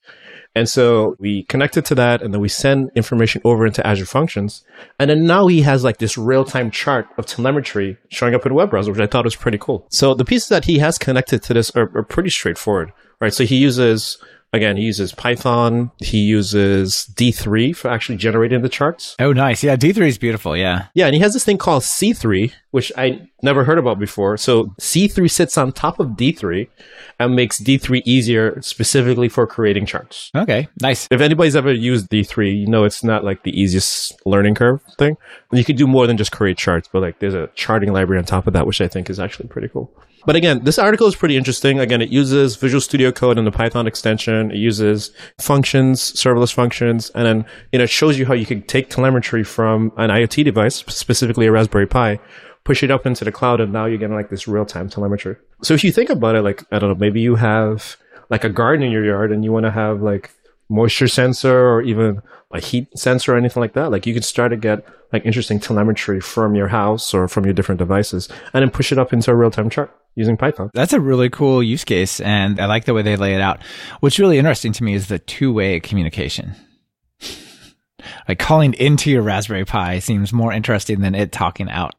And 0.55 0.69
so 0.69 1.17
we 1.19 1.45
connected 1.45 1.85
to 1.87 1.95
that 1.95 2.23
and 2.23 2.35
then 2.35 2.41
we 2.41 2.49
send 2.49 2.91
information 2.97 3.41
over 3.45 3.67
into 3.67 3.87
Azure 3.87 4.07
Functions. 4.07 4.65
And 4.99 5.09
then 5.11 5.27
now 5.27 5.47
he 5.47 5.63
has 5.63 5.85
like 5.85 5.99
this 5.99 6.19
real 6.19 6.45
time 6.45 6.71
chart 6.71 7.07
of 7.19 7.27
telemetry 7.27 7.99
showing 8.09 8.35
up 8.35 8.45
in 8.47 8.53
a 8.53 8.55
web 8.55 8.71
browser, 8.71 8.91
which 8.91 9.01
I 9.01 9.07
thought 9.07 9.25
was 9.25 9.37
pretty 9.37 9.59
cool. 9.59 9.87
So 9.91 10.15
the 10.15 10.25
pieces 10.25 10.49
that 10.49 10.65
he 10.65 10.79
has 10.79 10.99
connected 10.99 11.43
to 11.45 11.55
this 11.55 11.71
are, 11.77 11.91
are 11.97 12.03
pretty 12.03 12.31
straightforward, 12.31 12.93
right? 13.21 13.33
So 13.33 13.45
he 13.45 13.57
uses 13.57 14.19
Again, 14.53 14.77
he 14.77 14.83
uses 14.83 15.13
Python. 15.13 15.93
He 15.99 16.19
uses 16.19 17.09
D3 17.15 17.77
for 17.77 17.89
actually 17.89 18.19
generating 18.19 18.63
the 18.63 18.69
charts. 18.69 19.15
Oh, 19.21 19.33
nice. 19.33 19.63
Yeah, 19.63 19.77
D3 19.77 20.09
is 20.09 20.19
beautiful. 20.19 20.57
Yeah. 20.57 20.87
Yeah, 20.93 21.07
and 21.07 21.15
he 21.15 21.21
has 21.21 21.35
this 21.35 21.45
thing 21.45 21.57
called 21.57 21.85
C3, 21.85 22.53
which 22.73 22.91
I 22.99 23.30
never 23.43 23.65
heard 23.65 23.79
about 23.79 23.99
before. 23.99 24.37
So 24.37 24.67
C3 24.81 25.31
sits 25.31 25.57
on 25.59 25.73
top 25.73 26.01
of 26.01 26.09
D3 26.09 26.69
and 27.19 27.35
makes 27.35 27.61
D3 27.61 28.03
easier 28.05 28.61
specifically 28.63 29.29
for 29.29 29.47
creating 29.47 29.87
charts. 29.87 30.31
Okay, 30.35 30.69
nice. 30.81 31.09
If 31.11 31.21
anybody's 31.21 31.57
ever 31.57 31.73
used 31.73 32.09
D3, 32.09 32.61
you 32.61 32.67
know 32.67 32.85
it's 32.85 33.05
not 33.05 33.25
like 33.25 33.43
the 33.43 33.59
easiest 33.59 34.15
learning 34.27 34.55
curve 34.55 34.81
thing. 34.99 35.17
You 35.53 35.65
could 35.65 35.77
do 35.77 35.87
more 35.87 36.07
than 36.07 36.17
just 36.17 36.33
create 36.33 36.59
charts, 36.59 36.89
but 36.93 37.03
like 37.03 37.19
there's 37.19 37.35
a 37.35 37.49
charting 37.55 37.93
library 37.93 38.19
on 38.19 38.25
top 38.25 38.47
of 38.47 38.53
that, 38.53 38.67
which 38.67 38.81
I 38.81 38.89
think 38.89 39.11
is 39.11 39.21
actually 39.21 39.49
pretty 39.49 39.69
cool. 39.69 39.93
But 40.27 40.37
again, 40.37 40.65
this 40.65 40.79
article 40.79 41.07
is 41.07 41.17
pretty 41.17 41.37
interesting. 41.37 41.81
Again, 41.81 42.03
it 42.03 42.11
uses 42.11 42.57
Visual 42.57 42.81
Studio 42.81 43.11
Code 43.11 43.39
and 43.39 43.47
the 43.47 43.51
Python 43.51 43.87
extension. 43.87 44.51
It 44.51 44.59
uses 44.59 45.13
functions, 45.39 46.13
serverless 46.13 46.53
functions, 46.53 47.11
and 47.15 47.27
then 47.27 47.45
you 47.73 47.79
know 47.79 47.85
it 47.85 47.91
shows 47.91 48.19
you 48.19 48.27
how 48.27 48.35
you 48.35 48.45
can 48.45 48.63
take 48.63 48.91
telemetry 48.91 49.45
from 49.45 49.93
an 49.97 50.11
IoT 50.11 50.45
device, 50.45 50.77
specifically 50.89 51.47
a 51.47 51.53
Raspberry 51.53 51.87
Pi, 51.87 52.19
push 52.65 52.83
it 52.83 52.91
up 52.91 53.07
into 53.07 53.25
the 53.25 53.33
cloud, 53.33 53.61
and 53.61 53.73
now 53.73 53.87
you're 53.87 53.99
getting 53.99 54.17
like 54.17 54.31
this 54.31 54.47
real 54.49 54.67
time 54.67 54.89
telemetry. 54.89 55.37
So 55.63 55.75
if 55.75 55.85
you 55.85 55.93
think 55.93 56.11
about 56.11 56.35
it, 56.35 56.43
like 56.43 56.65
I 56.73 56.79
don't 56.79 56.91
know, 56.91 56.95
maybe 56.95 57.21
you 57.21 57.37
have 57.37 57.97
like 58.31 58.45
a 58.45 58.49
garden 58.49 58.85
in 58.85 58.93
your 58.93 59.05
yard 59.05 59.33
and 59.33 59.45
you 59.45 59.53
want 59.53 59.67
to 59.67 59.71
have 59.71 60.03
like 60.03 60.31
moisture 60.69 61.09
sensor 61.09 61.69
or 61.69 61.83
even 61.83 62.23
a 62.53 62.61
heat 62.61 62.87
sensor 62.97 63.35
or 63.35 63.37
anything 63.37 63.61
like 63.61 63.75
that. 63.75 63.91
Like 63.91 64.07
you 64.07 64.15
could 64.15 64.25
start 64.25 64.51
to 64.51 64.57
get 64.57 64.85
like 65.13 65.27
interesting 65.27 65.59
telemetry 65.59 66.21
from 66.21 66.55
your 66.55 66.69
house 66.69 67.13
or 67.13 67.29
from 67.29 67.45
your 67.45 67.53
different 67.53 67.81
devices 67.81 68.29
and 68.55 68.63
then 68.63 68.71
push 68.71 68.93
it 68.93 68.99
up 68.99 69.13
into 69.13 69.31
a 69.31 69.37
real 69.37 69.51
time 69.51 69.69
chart 69.69 69.95
using 70.15 70.37
Python. 70.37 70.71
That's 70.73 70.93
a 70.93 71.01
really 71.01 71.29
cool 71.29 71.63
use 71.63 71.85
case. 71.85 72.21
And 72.21 72.61
I 72.61 72.67
like 72.67 72.85
the 72.85 72.95
way 72.95 73.03
they 73.03 73.17
lay 73.17 73.35
it 73.35 73.41
out. 73.41 73.63
What's 74.01 74.19
really 74.19 74.39
interesting 74.39 74.73
to 74.75 74.85
me 74.85 74.95
is 74.95 75.09
the 75.09 75.19
two 75.19 75.53
way 75.53 75.81
communication. 75.81 76.55
like 78.29 78.39
calling 78.39 78.75
into 78.75 79.11
your 79.11 79.23
Raspberry 79.23 79.65
Pi 79.65 79.99
seems 79.99 80.33
more 80.33 80.53
interesting 80.53 81.01
than 81.01 81.15
it 81.15 81.33
talking 81.33 81.69
out 81.69 81.95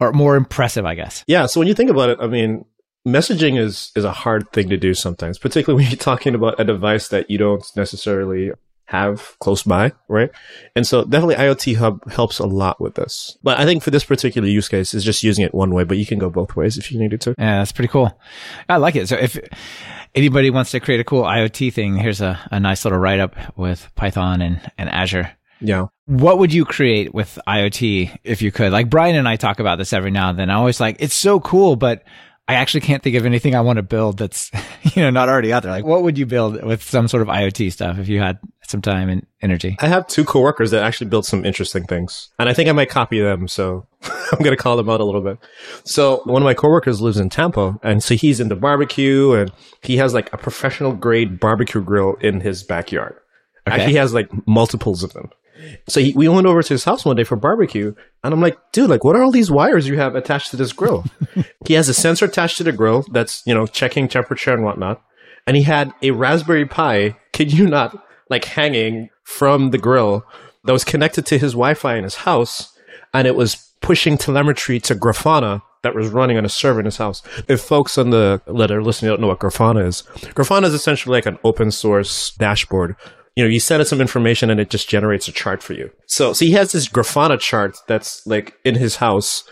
or 0.00 0.12
more 0.12 0.36
impressive, 0.36 0.84
I 0.84 0.94
guess. 0.94 1.24
Yeah. 1.26 1.46
So 1.46 1.60
when 1.60 1.68
you 1.68 1.74
think 1.74 1.90
about 1.90 2.10
it, 2.10 2.18
I 2.20 2.26
mean, 2.26 2.64
messaging 3.06 3.58
is 3.58 3.92
is 3.94 4.04
a 4.04 4.12
hard 4.12 4.50
thing 4.52 4.68
to 4.70 4.76
do 4.76 4.94
sometimes, 4.94 5.38
particularly 5.38 5.82
when 5.84 5.90
you're 5.90 5.98
talking 5.98 6.34
about 6.34 6.60
a 6.60 6.64
device 6.64 7.08
that 7.08 7.30
you 7.30 7.38
don't 7.38 7.64
necessarily 7.76 8.52
have 8.86 9.36
close 9.40 9.62
by, 9.62 9.92
right? 10.08 10.30
And 10.76 10.86
so 10.86 11.04
definitely 11.04 11.36
IoT 11.36 11.76
Hub 11.76 12.10
helps 12.10 12.38
a 12.38 12.46
lot 12.46 12.80
with 12.80 12.94
this. 12.94 13.38
But 13.42 13.58
I 13.58 13.64
think 13.64 13.82
for 13.82 13.90
this 13.90 14.04
particular 14.04 14.46
use 14.46 14.68
case, 14.68 14.92
is 14.92 15.04
just 15.04 15.22
using 15.22 15.44
it 15.44 15.54
one 15.54 15.72
way, 15.72 15.84
but 15.84 15.96
you 15.96 16.04
can 16.04 16.18
go 16.18 16.28
both 16.28 16.54
ways 16.54 16.76
if 16.76 16.92
you 16.92 16.98
needed 16.98 17.20
to. 17.22 17.34
Yeah, 17.38 17.58
that's 17.58 17.72
pretty 17.72 17.88
cool. 17.88 18.18
I 18.68 18.76
like 18.76 18.94
it. 18.94 19.08
So 19.08 19.16
if 19.16 19.38
anybody 20.14 20.50
wants 20.50 20.70
to 20.72 20.80
create 20.80 21.00
a 21.00 21.04
cool 21.04 21.22
IoT 21.22 21.72
thing, 21.72 21.96
here's 21.96 22.20
a, 22.20 22.38
a 22.50 22.60
nice 22.60 22.84
little 22.84 22.98
write 22.98 23.20
up 23.20 23.34
with 23.56 23.90
Python 23.94 24.42
and, 24.42 24.60
and 24.76 24.90
Azure. 24.90 25.32
Yeah. 25.60 25.86
What 26.06 26.38
would 26.38 26.52
you 26.52 26.64
create 26.64 27.14
with 27.14 27.38
IoT 27.46 28.18
if 28.24 28.42
you 28.42 28.52
could? 28.52 28.72
Like 28.72 28.90
Brian 28.90 29.16
and 29.16 29.28
I 29.28 29.36
talk 29.36 29.60
about 29.60 29.78
this 29.78 29.92
every 29.92 30.10
now 30.10 30.30
and 30.30 30.38
then. 30.38 30.50
I 30.50 30.54
always 30.54 30.80
like, 30.80 30.96
it's 30.98 31.14
so 31.14 31.40
cool, 31.40 31.76
but 31.76 32.04
I 32.46 32.54
actually 32.54 32.82
can't 32.82 33.02
think 33.02 33.16
of 33.16 33.24
anything 33.24 33.54
I 33.54 33.62
want 33.62 33.78
to 33.78 33.82
build 33.82 34.18
that's, 34.18 34.50
you 34.94 35.02
know, 35.02 35.10
not 35.10 35.28
already 35.28 35.52
out 35.52 35.62
there. 35.62 35.72
Like, 35.72 35.86
what 35.86 36.02
would 36.02 36.18
you 36.18 36.26
build 36.26 36.62
with 36.62 36.82
some 36.82 37.08
sort 37.08 37.22
of 37.22 37.28
IoT 37.28 37.72
stuff 37.72 37.98
if 37.98 38.08
you 38.08 38.18
had 38.20 38.38
some 38.66 38.82
time 38.82 39.08
and 39.08 39.26
energy? 39.40 39.76
I 39.80 39.88
have 39.88 40.06
two 40.06 40.24
coworkers 40.24 40.70
that 40.72 40.82
actually 40.82 41.08
built 41.08 41.24
some 41.24 41.44
interesting 41.46 41.84
things, 41.84 42.28
and 42.38 42.48
I 42.48 42.52
think 42.54 42.68
I 42.68 42.72
might 42.72 42.90
copy 42.90 43.18
them. 43.18 43.48
So 43.48 43.86
I'm 44.02 44.40
going 44.40 44.54
to 44.54 44.62
call 44.62 44.76
them 44.76 44.90
out 44.90 45.00
a 45.00 45.04
little 45.04 45.22
bit. 45.22 45.38
So 45.84 46.20
one 46.24 46.42
of 46.42 46.44
my 46.44 46.54
coworkers 46.54 47.00
lives 47.00 47.16
in 47.16 47.30
Tampa, 47.30 47.78
and 47.82 48.04
so 48.04 48.14
he's 48.14 48.40
into 48.40 48.56
barbecue, 48.56 49.32
and 49.32 49.50
he 49.82 49.96
has 49.96 50.12
like 50.12 50.30
a 50.34 50.36
professional 50.36 50.92
grade 50.92 51.40
barbecue 51.40 51.82
grill 51.82 52.14
in 52.20 52.40
his 52.40 52.62
backyard. 52.62 53.16
Okay. 53.66 53.76
Actually, 53.76 53.92
he 53.92 53.98
has 53.98 54.12
like 54.12 54.28
multiples 54.46 55.02
of 55.02 55.14
them. 55.14 55.30
So 55.88 56.00
he, 56.00 56.12
we 56.14 56.28
went 56.28 56.46
over 56.46 56.62
to 56.62 56.74
his 56.74 56.84
house 56.84 57.04
one 57.04 57.16
day 57.16 57.24
for 57.24 57.36
barbecue, 57.36 57.94
and 58.22 58.34
I'm 58.34 58.40
like, 58.40 58.58
dude, 58.72 58.90
like, 58.90 59.04
what 59.04 59.16
are 59.16 59.22
all 59.22 59.30
these 59.30 59.50
wires 59.50 59.88
you 59.88 59.96
have 59.96 60.14
attached 60.14 60.50
to 60.50 60.56
this 60.56 60.72
grill? 60.72 61.04
he 61.66 61.74
has 61.74 61.88
a 61.88 61.94
sensor 61.94 62.24
attached 62.24 62.58
to 62.58 62.64
the 62.64 62.72
grill 62.72 63.04
that's, 63.12 63.42
you 63.46 63.54
know, 63.54 63.66
checking 63.66 64.08
temperature 64.08 64.52
and 64.52 64.64
whatnot. 64.64 65.02
And 65.46 65.56
he 65.56 65.62
had 65.62 65.92
a 66.02 66.10
Raspberry 66.10 66.66
Pi, 66.66 67.16
kid 67.32 67.52
you 67.52 67.66
not, 67.66 67.96
like 68.30 68.44
hanging 68.44 69.10
from 69.22 69.70
the 69.70 69.78
grill 69.78 70.24
that 70.64 70.72
was 70.72 70.84
connected 70.84 71.26
to 71.26 71.38
his 71.38 71.52
Wi-Fi 71.52 71.96
in 71.96 72.04
his 72.04 72.16
house, 72.16 72.76
and 73.12 73.26
it 73.26 73.36
was 73.36 73.72
pushing 73.80 74.16
telemetry 74.16 74.80
to 74.80 74.94
Grafana 74.94 75.62
that 75.82 75.94
was 75.94 76.08
running 76.08 76.38
on 76.38 76.44
a 76.46 76.48
server 76.48 76.80
in 76.80 76.86
his 76.86 76.96
house. 76.96 77.22
If 77.46 77.60
folks 77.60 77.98
on 77.98 78.10
the 78.10 78.40
that 78.46 78.70
are 78.70 78.82
listening 78.82 79.10
don't 79.10 79.20
know 79.20 79.28
what 79.28 79.38
Grafana 79.38 79.86
is, 79.86 80.02
Grafana 80.32 80.64
is 80.64 80.74
essentially 80.74 81.12
like 81.12 81.26
an 81.26 81.38
open 81.44 81.70
source 81.70 82.32
dashboard 82.32 82.96
you 83.36 83.44
know, 83.44 83.50
you 83.50 83.60
send 83.60 83.82
it 83.82 83.86
some 83.86 84.00
information 84.00 84.50
and 84.50 84.60
it 84.60 84.70
just 84.70 84.88
generates 84.88 85.28
a 85.28 85.32
chart 85.32 85.62
for 85.62 85.72
you. 85.72 85.90
So, 86.06 86.32
so 86.32 86.44
he 86.44 86.52
has 86.52 86.72
this 86.72 86.88
Grafana 86.88 87.38
chart 87.38 87.76
that's 87.88 88.26
like 88.26 88.54
in 88.64 88.76
his 88.76 88.96
house. 88.96 89.44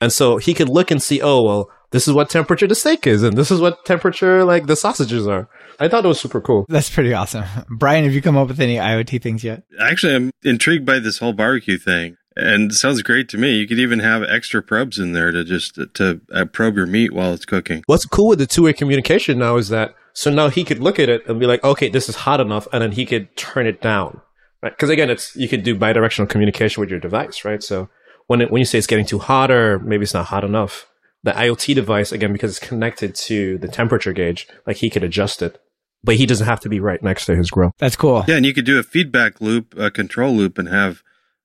And 0.00 0.12
so 0.12 0.38
he 0.38 0.54
could 0.54 0.68
look 0.68 0.90
and 0.90 1.02
see, 1.02 1.20
oh, 1.20 1.42
well, 1.42 1.70
this 1.90 2.06
is 2.06 2.14
what 2.14 2.30
temperature 2.30 2.66
the 2.66 2.74
steak 2.74 3.06
is, 3.06 3.22
and 3.22 3.36
this 3.36 3.50
is 3.50 3.60
what 3.60 3.84
temperature 3.84 4.44
like 4.44 4.66
the 4.66 4.76
sausages 4.76 5.26
are. 5.26 5.48
I 5.80 5.88
thought 5.88 6.04
it 6.04 6.08
was 6.08 6.20
super 6.20 6.40
cool. 6.40 6.64
That's 6.68 6.90
pretty 6.90 7.12
awesome. 7.12 7.44
Brian, 7.78 8.04
have 8.04 8.14
you 8.14 8.22
come 8.22 8.36
up 8.36 8.48
with 8.48 8.60
any 8.60 8.76
IoT 8.76 9.20
things 9.22 9.42
yet? 9.42 9.64
Actually, 9.80 10.14
I'm 10.14 10.30
intrigued 10.44 10.86
by 10.86 11.00
this 11.00 11.18
whole 11.18 11.32
barbecue 11.32 11.78
thing. 11.78 12.16
And 12.36 12.72
sounds 12.72 13.02
great 13.02 13.28
to 13.30 13.38
me. 13.38 13.56
You 13.56 13.66
could 13.66 13.80
even 13.80 13.98
have 13.98 14.22
extra 14.22 14.62
probes 14.62 14.98
in 14.98 15.12
there 15.12 15.32
to 15.32 15.44
just 15.44 15.74
to 15.94 16.20
uh, 16.32 16.44
probe 16.44 16.76
your 16.76 16.86
meat 16.86 17.12
while 17.12 17.34
it's 17.34 17.44
cooking. 17.44 17.82
What's 17.86 18.06
cool 18.06 18.28
with 18.28 18.38
the 18.38 18.46
two-way 18.46 18.72
communication 18.72 19.38
now 19.40 19.56
is 19.56 19.68
that 19.70 19.94
so 20.12 20.30
now 20.30 20.48
he 20.48 20.64
could 20.64 20.78
look 20.78 20.98
at 20.98 21.08
it 21.08 21.26
and 21.26 21.40
be 21.40 21.46
like, 21.46 21.62
okay, 21.64 21.88
this 21.88 22.08
is 22.08 22.16
hot 22.16 22.40
enough, 22.40 22.66
and 22.72 22.82
then 22.82 22.92
he 22.92 23.06
could 23.06 23.34
turn 23.36 23.66
it 23.66 23.80
down, 23.80 24.20
right? 24.62 24.72
Because 24.72 24.90
again, 24.90 25.10
it's 25.10 25.34
you 25.36 25.48
could 25.48 25.62
do 25.62 25.76
bidirectional 25.76 26.28
communication 26.28 26.80
with 26.80 26.90
your 26.90 27.00
device, 27.00 27.44
right? 27.44 27.62
So 27.62 27.88
when 28.26 28.40
it, 28.40 28.50
when 28.50 28.60
you 28.60 28.64
say 28.64 28.78
it's 28.78 28.86
getting 28.86 29.06
too 29.06 29.18
hot 29.18 29.50
or 29.50 29.78
maybe 29.80 30.04
it's 30.04 30.14
not 30.14 30.26
hot 30.26 30.44
enough, 30.44 30.86
the 31.22 31.32
IoT 31.32 31.74
device 31.74 32.12
again 32.12 32.32
because 32.32 32.56
it's 32.56 32.66
connected 32.66 33.14
to 33.14 33.58
the 33.58 33.68
temperature 33.68 34.12
gauge, 34.12 34.48
like 34.66 34.76
he 34.76 34.90
could 34.90 35.04
adjust 35.04 35.42
it, 35.42 35.60
but 36.02 36.16
he 36.16 36.26
doesn't 36.26 36.46
have 36.46 36.60
to 36.60 36.68
be 36.68 36.80
right 36.80 37.02
next 37.02 37.26
to 37.26 37.36
his 37.36 37.50
grill. 37.50 37.72
That's 37.78 37.96
cool. 37.96 38.24
Yeah, 38.26 38.36
and 38.36 38.46
you 38.46 38.54
could 38.54 38.64
do 38.64 38.78
a 38.78 38.82
feedback 38.82 39.40
loop, 39.40 39.74
a 39.76 39.90
control 39.90 40.32
loop, 40.34 40.58
and 40.58 40.68
have 40.68 41.02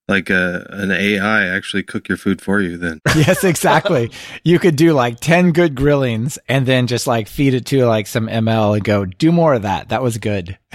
like 0.08 0.30
uh, 0.30 0.62
a, 0.70 0.82
an 0.82 0.91
AI 0.91 1.48
actually 1.48 1.84
cook 1.84 2.08
your 2.08 2.18
food 2.18 2.41
for 2.41 2.62
you 2.62 2.78
then. 2.78 3.02
yes, 3.15 3.44
exactly. 3.44 4.12
you 4.44 4.60
could 4.60 4.76
do 4.76 4.94
like 4.94 5.20
10 5.20 5.52
good 5.52 5.76
grillings 5.76 6.38
and 6.48 6.65
then 6.65 6.88
just 6.88 7.08
like 7.08 7.28
feed 7.28 7.54
it 7.54 7.65
to 7.68 7.86
like 7.86 8.08
some 8.08 8.28
ML 8.28 8.76
and 8.76 8.84
go, 8.84 9.06
do 9.06 9.32
more 9.32 9.54
of 9.54 9.63
that. 9.63 9.89
That 9.89 10.04
was 10.04 10.18
good. 10.18 10.58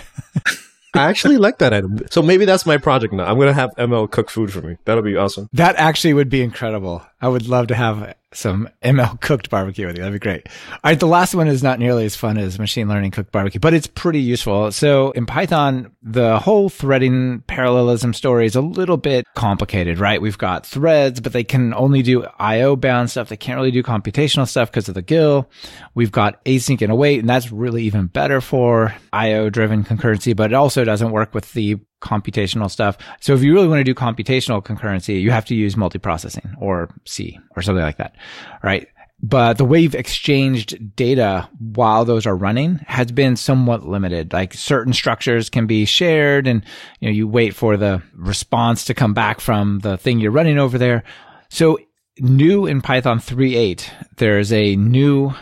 I 0.95 1.09
actually 1.09 1.37
like 1.37 1.59
that 1.59 1.73
item. 1.73 2.01
So 2.11 2.21
maybe 2.21 2.45
that's 2.45 2.67
my 2.67 2.77
project 2.77 3.13
now. 3.15 3.25
I'm 3.25 3.37
going 3.37 3.47
to 3.47 3.55
have 3.55 3.71
ML 3.77 4.11
cook 4.11 4.29
food 4.29 4.53
for 4.53 4.61
me. 4.61 4.77
That'll 4.85 5.05
be 5.05 5.17
awesome. 5.17 5.49
That 5.53 5.77
actually 5.77 6.15
would 6.15 6.29
be 6.29 6.43
incredible. 6.43 7.05
I 7.21 7.29
would 7.29 7.47
love 7.49 7.67
to 7.69 7.75
have 7.75 8.15
some 8.33 8.69
ML 8.83 9.21
cooked 9.21 9.51
barbecue 9.51 9.87
with 9.87 9.97
you. 9.97 10.03
That'd 10.03 10.21
be 10.21 10.25
great. 10.25 10.49
All 10.73 10.79
right. 10.85 11.01
The 11.01 11.07
last 11.07 11.35
one 11.35 11.49
is 11.49 11.63
not 11.63 11.79
nearly 11.79 12.05
as 12.05 12.15
fun 12.15 12.39
as 12.39 12.59
machine 12.59 12.89
learning 12.89 13.11
cooked 13.11 13.33
barbecue, 13.33 13.61
but 13.61 13.75
it's 13.75 13.89
pretty 13.89 14.21
useful. 14.21 14.71
So 14.71 15.11
in 15.11 15.27
Python, 15.27 15.91
the 16.03 16.39
whole 16.39 16.69
threading 16.69 17.41
parallelism 17.47 18.15
story 18.15 18.47
is 18.47 18.55
a 18.55 18.61
little 18.61 18.97
bit 18.97 19.27
complicated, 19.35 19.99
right? 19.99 20.23
We've 20.23 20.39
got 20.39 20.65
threads, 20.65 21.21
but 21.21 21.33
they 21.33 21.45
can 21.45 21.75
only 21.75 22.03
do 22.03 22.25
IO 22.39 22.77
bound 22.77 23.11
stuff. 23.11 23.29
They 23.29 23.37
can't 23.37 23.57
really 23.57 23.73
do 23.73 23.83
computational 23.83 24.49
stuff 24.49 24.71
because 24.71 24.89
of 24.89 24.95
the 24.95 25.03
GIL. 25.03 25.51
We've 25.95 26.13
got 26.13 26.43
async 26.45 26.81
and 26.83 26.93
await, 26.93 27.19
and 27.19 27.29
that's 27.29 27.51
really 27.51 27.83
even 27.85 28.07
better 28.07 28.41
for 28.41 28.95
IO 29.13 29.51
driven 29.51 29.85
concurrency, 29.85 30.37
but 30.37 30.53
it 30.53 30.55
also 30.55 30.85
doesn't 30.85 31.11
work 31.11 31.35
with 31.35 31.53
the 31.53 31.81
computational 32.01 32.71
stuff. 32.71 32.99
So 33.21 33.35
if 33.35 33.43
you 33.43 33.53
really 33.53 33.69
want 33.69 33.81
to 33.81 33.85
do 33.85 33.95
computational 33.95 34.63
concurrency, 34.63 35.21
you 35.21 35.31
have 35.31 35.45
to 35.47 35.55
use 35.55 35.75
multiprocessing 35.75 36.55
or 36.61 36.89
C 37.05 37.39
or 37.57 37.63
something 37.63 37.85
like 37.85 37.99
that. 37.99 38.15
Right. 38.63 38.89
But 39.23 39.59
the 39.59 39.67
way 39.67 39.81
you've 39.81 39.95
exchanged 39.95 40.97
data 40.97 41.47
while 41.59 42.07
those 42.07 42.27
are 42.27 42.35
running 42.35 42.77
has 42.87 43.13
been 43.13 43.37
somewhat 43.37 43.87
limited. 43.87 44.33
Like 44.33 44.55
certain 44.55 44.95
structures 44.95 45.51
can 45.51 45.67
be 45.67 45.85
shared 45.85 46.47
and, 46.47 46.65
you 47.01 47.09
know, 47.09 47.15
you 47.15 47.29
wait 47.29 47.55
for 47.55 47.77
the 47.77 48.03
response 48.15 48.87
to 48.87 48.95
come 48.95 49.13
back 49.13 49.41
from 49.41 49.81
the 49.81 49.99
thing 49.99 50.21
you're 50.21 50.31
running 50.31 50.59
over 50.59 50.79
there. 50.79 51.05
So 51.51 51.79
new 52.19 52.65
in 52.65 52.81
Python 52.81 53.19
3.8, 53.19 53.91
there's 54.17 54.53
a 54.53 54.77
new 54.77 55.35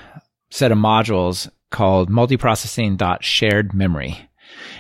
set 0.50 0.72
of 0.72 0.78
modules 0.78 1.48
called 1.70 2.10
multiprocessing.shared 2.10 3.74
memory. 3.74 4.27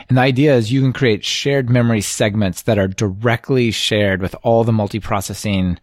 And 0.08 0.16
the 0.16 0.22
idea 0.22 0.54
is 0.54 0.72
you 0.72 0.80
can 0.80 0.92
create 0.92 1.24
shared 1.24 1.68
memory 1.68 2.00
segments 2.00 2.62
that 2.62 2.78
are 2.78 2.88
directly 2.88 3.70
shared 3.70 4.22
with 4.22 4.34
all 4.42 4.64
the 4.64 4.72
multiprocessing 4.72 5.78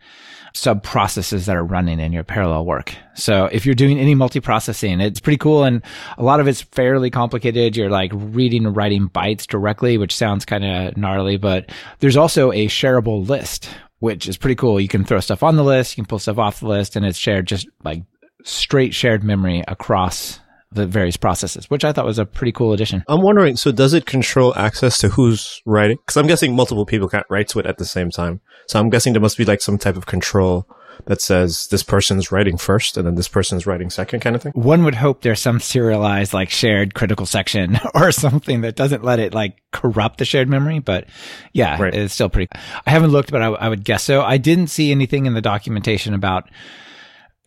sub 0.56 0.84
processes 0.84 1.46
that 1.46 1.56
are 1.56 1.64
running 1.64 2.00
in 2.00 2.14
your 2.14 2.24
parallel 2.24 2.66
work. 2.66 2.96
So 3.14 3.46
if 3.52 3.66
you're 3.66 3.76
doing 3.76 4.00
any 4.00 4.16
multiprocessing, 4.16 5.04
it's 5.04 5.20
pretty 5.20 5.38
cool. 5.38 5.64
And 5.64 5.82
a 6.18 6.24
lot 6.24 6.40
of 6.40 6.48
it's 6.48 6.62
fairly 6.62 7.10
complicated. 7.10 7.76
You're 7.76 7.90
like 7.90 8.12
reading 8.14 8.66
and 8.66 8.76
writing 8.76 9.10
bytes 9.10 9.46
directly, 9.46 9.98
which 9.98 10.16
sounds 10.16 10.46
kind 10.46 10.66
of 10.66 10.98
gnarly, 10.98 11.38
but 11.38 11.72
there's 12.00 12.18
also 12.18 12.52
a 12.52 12.68
shareable 12.68 13.28
list, 13.28 13.70
which 14.00 14.28
is 14.28 14.38
pretty 14.38 14.56
cool. 14.56 14.80
You 14.80 14.88
can 14.88 15.04
throw 15.04 15.20
stuff 15.20 15.44
on 15.44 15.58
the 15.58 15.64
list, 15.64 15.98
you 15.98 16.04
can 16.04 16.08
pull 16.08 16.20
stuff 16.20 16.38
off 16.38 16.62
the 16.62 16.68
list, 16.68 16.96
and 16.96 17.06
it's 17.06 17.18
shared 17.18 17.48
just 17.48 17.68
like 17.84 18.04
straight 18.44 18.94
shared 18.94 19.24
memory 19.24 19.64
across 19.68 20.40
the 20.76 20.86
various 20.86 21.18
processes, 21.18 21.70
which 21.70 21.84
I 21.84 21.92
thought 21.92 22.06
was 22.06 22.20
a 22.20 22.26
pretty 22.26 22.52
cool 22.52 22.74
addition. 22.74 23.04
I'm 23.08 23.22
wondering, 23.22 23.56
so 23.56 23.72
does 23.72 23.94
it 23.94 24.06
control 24.06 24.56
access 24.56 24.98
to 25.00 25.10
who's 25.10 25.62
writing? 25.66 25.98
Because 25.98 26.18
I'm 26.18 26.28
guessing 26.28 26.56
multiple 26.56 26.86
people 26.86 27.10
can't 27.10 27.26
write 27.30 27.48
to 27.50 27.60
it 27.60 27.66
at 27.66 27.78
the 27.78 27.86
same 27.86 28.12
time. 28.12 28.42
So 28.68 28.80
I'm 28.80 28.90
guessing 28.90 29.14
there 29.14 29.22
must 29.22 29.38
be 29.38 29.46
like 29.46 29.62
some 29.62 29.78
type 29.78 29.98
of 29.98 30.06
control 30.06 30.68
that 31.06 31.22
says 31.22 31.68
this 31.68 31.84
person's 31.84 32.32
writing 32.32 32.58
first 32.58 32.98
and 32.98 33.06
then 33.06 33.16
this 33.16 33.28
person's 33.28 33.68
writing 33.68 33.90
second 33.90 34.22
kind 34.22 34.36
of 34.36 34.42
thing. 34.42 34.54
One 34.56 34.84
would 34.86 34.96
hope 34.96 35.22
there's 35.22 35.42
some 35.42 35.60
serialized, 35.60 36.34
like 36.34 36.50
shared 36.50 36.94
critical 36.94 37.26
section 37.26 37.80
or 37.96 38.12
something 38.12 38.62
that 38.62 38.76
doesn't 38.76 39.04
let 39.04 39.20
it 39.20 39.34
like 39.34 39.62
corrupt 39.72 40.20
the 40.20 40.26
shared 40.26 40.50
memory. 40.50 40.80
But 40.80 41.08
yeah, 41.54 41.82
right. 41.82 41.94
it's 41.94 42.14
still 42.14 42.30
pretty. 42.30 42.50
I 42.86 42.92
haven't 42.92 43.12
looked, 43.12 43.32
but 43.32 43.42
I, 43.42 43.48
I 43.48 43.70
would 43.70 43.84
guess 43.84 44.04
so. 44.04 44.22
I 44.22 44.38
didn't 44.38 44.68
see 44.68 44.92
anything 44.92 45.26
in 45.26 45.34
the 45.34 45.42
documentation 45.42 46.14
about 46.14 46.50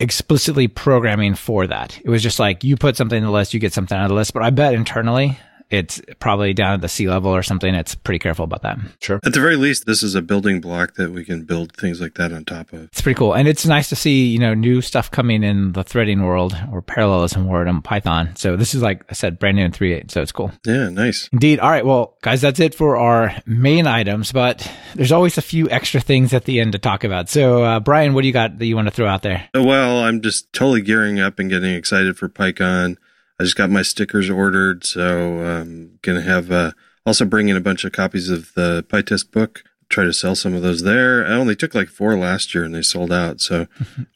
explicitly 0.00 0.68
programming 0.68 1.34
for 1.34 1.66
that. 1.66 1.98
It 2.04 2.08
was 2.08 2.22
just 2.22 2.38
like 2.38 2.64
you 2.64 2.76
put 2.76 2.96
something 2.96 3.18
in 3.18 3.24
the 3.24 3.30
list, 3.30 3.54
you 3.54 3.60
get 3.60 3.72
something 3.72 3.96
out 3.96 4.04
of 4.04 4.08
the 4.10 4.14
list. 4.14 4.32
But 4.32 4.42
I 4.42 4.50
bet 4.50 4.74
internally 4.74 5.38
it's 5.70 6.00
probably 6.18 6.54
down 6.54 6.74
at 6.74 6.80
the 6.80 6.88
C 6.88 7.08
level 7.08 7.30
or 7.30 7.42
something. 7.42 7.74
It's 7.74 7.94
pretty 7.94 8.18
careful 8.18 8.44
about 8.44 8.62
that. 8.62 8.78
Sure. 9.00 9.20
At 9.24 9.32
the 9.34 9.40
very 9.40 9.56
least, 9.56 9.86
this 9.86 10.02
is 10.02 10.14
a 10.14 10.22
building 10.22 10.60
block 10.60 10.94
that 10.94 11.12
we 11.12 11.24
can 11.24 11.44
build 11.44 11.76
things 11.76 12.00
like 12.00 12.14
that 12.14 12.32
on 12.32 12.44
top 12.44 12.72
of. 12.72 12.84
It's 12.84 13.02
pretty 13.02 13.18
cool. 13.18 13.34
And 13.34 13.46
it's 13.46 13.66
nice 13.66 13.88
to 13.90 13.96
see, 13.96 14.26
you 14.26 14.38
know, 14.38 14.54
new 14.54 14.80
stuff 14.80 15.10
coming 15.10 15.42
in 15.42 15.72
the 15.72 15.84
threading 15.84 16.22
world 16.22 16.56
or 16.72 16.80
parallelism 16.80 17.46
world 17.46 17.68
in 17.68 17.82
Python. 17.82 18.34
So 18.36 18.56
this 18.56 18.74
is 18.74 18.82
like 18.82 19.04
I 19.10 19.12
said, 19.12 19.38
brand 19.38 19.56
new 19.56 19.64
in 19.64 19.72
3.8. 19.72 20.10
So 20.10 20.22
it's 20.22 20.32
cool. 20.32 20.52
Yeah, 20.64 20.88
nice. 20.88 21.28
Indeed. 21.32 21.60
All 21.60 21.70
right. 21.70 21.84
Well, 21.84 22.16
guys, 22.22 22.40
that's 22.40 22.60
it 22.60 22.74
for 22.74 22.96
our 22.96 23.34
main 23.46 23.86
items, 23.86 24.32
but 24.32 24.70
there's 24.94 25.12
always 25.12 25.36
a 25.38 25.42
few 25.42 25.68
extra 25.70 26.00
things 26.00 26.32
at 26.32 26.44
the 26.44 26.60
end 26.60 26.72
to 26.72 26.78
talk 26.78 27.04
about. 27.04 27.28
So, 27.28 27.62
uh, 27.62 27.80
Brian, 27.80 28.14
what 28.14 28.22
do 28.22 28.26
you 28.26 28.32
got 28.32 28.58
that 28.58 28.66
you 28.66 28.74
want 28.76 28.88
to 28.88 28.94
throw 28.94 29.06
out 29.06 29.22
there? 29.22 29.48
Well, 29.54 29.98
I'm 30.02 30.22
just 30.22 30.52
totally 30.52 30.82
gearing 30.82 31.20
up 31.20 31.38
and 31.38 31.50
getting 31.50 31.74
excited 31.74 32.16
for 32.16 32.28
PyCon. 32.28 32.96
I 33.40 33.44
just 33.44 33.56
got 33.56 33.70
my 33.70 33.82
stickers 33.82 34.28
ordered, 34.28 34.84
so 34.84 35.38
I'm 35.40 35.98
gonna 36.02 36.22
have 36.22 36.50
uh, 36.50 36.72
also 37.06 37.24
bring 37.24 37.48
in 37.48 37.56
a 37.56 37.60
bunch 37.60 37.84
of 37.84 37.92
copies 37.92 38.30
of 38.30 38.52
the 38.54 38.84
PyTest 38.88 39.30
book. 39.30 39.62
Try 39.88 40.04
to 40.04 40.12
sell 40.12 40.34
some 40.34 40.52
of 40.52 40.60
those 40.60 40.82
there. 40.82 41.24
I 41.24 41.30
only 41.30 41.56
took 41.56 41.74
like 41.74 41.88
four 41.88 42.14
last 42.18 42.54
year 42.54 42.62
and 42.62 42.74
they 42.74 42.82
sold 42.82 43.10
out, 43.10 43.40
so 43.40 43.66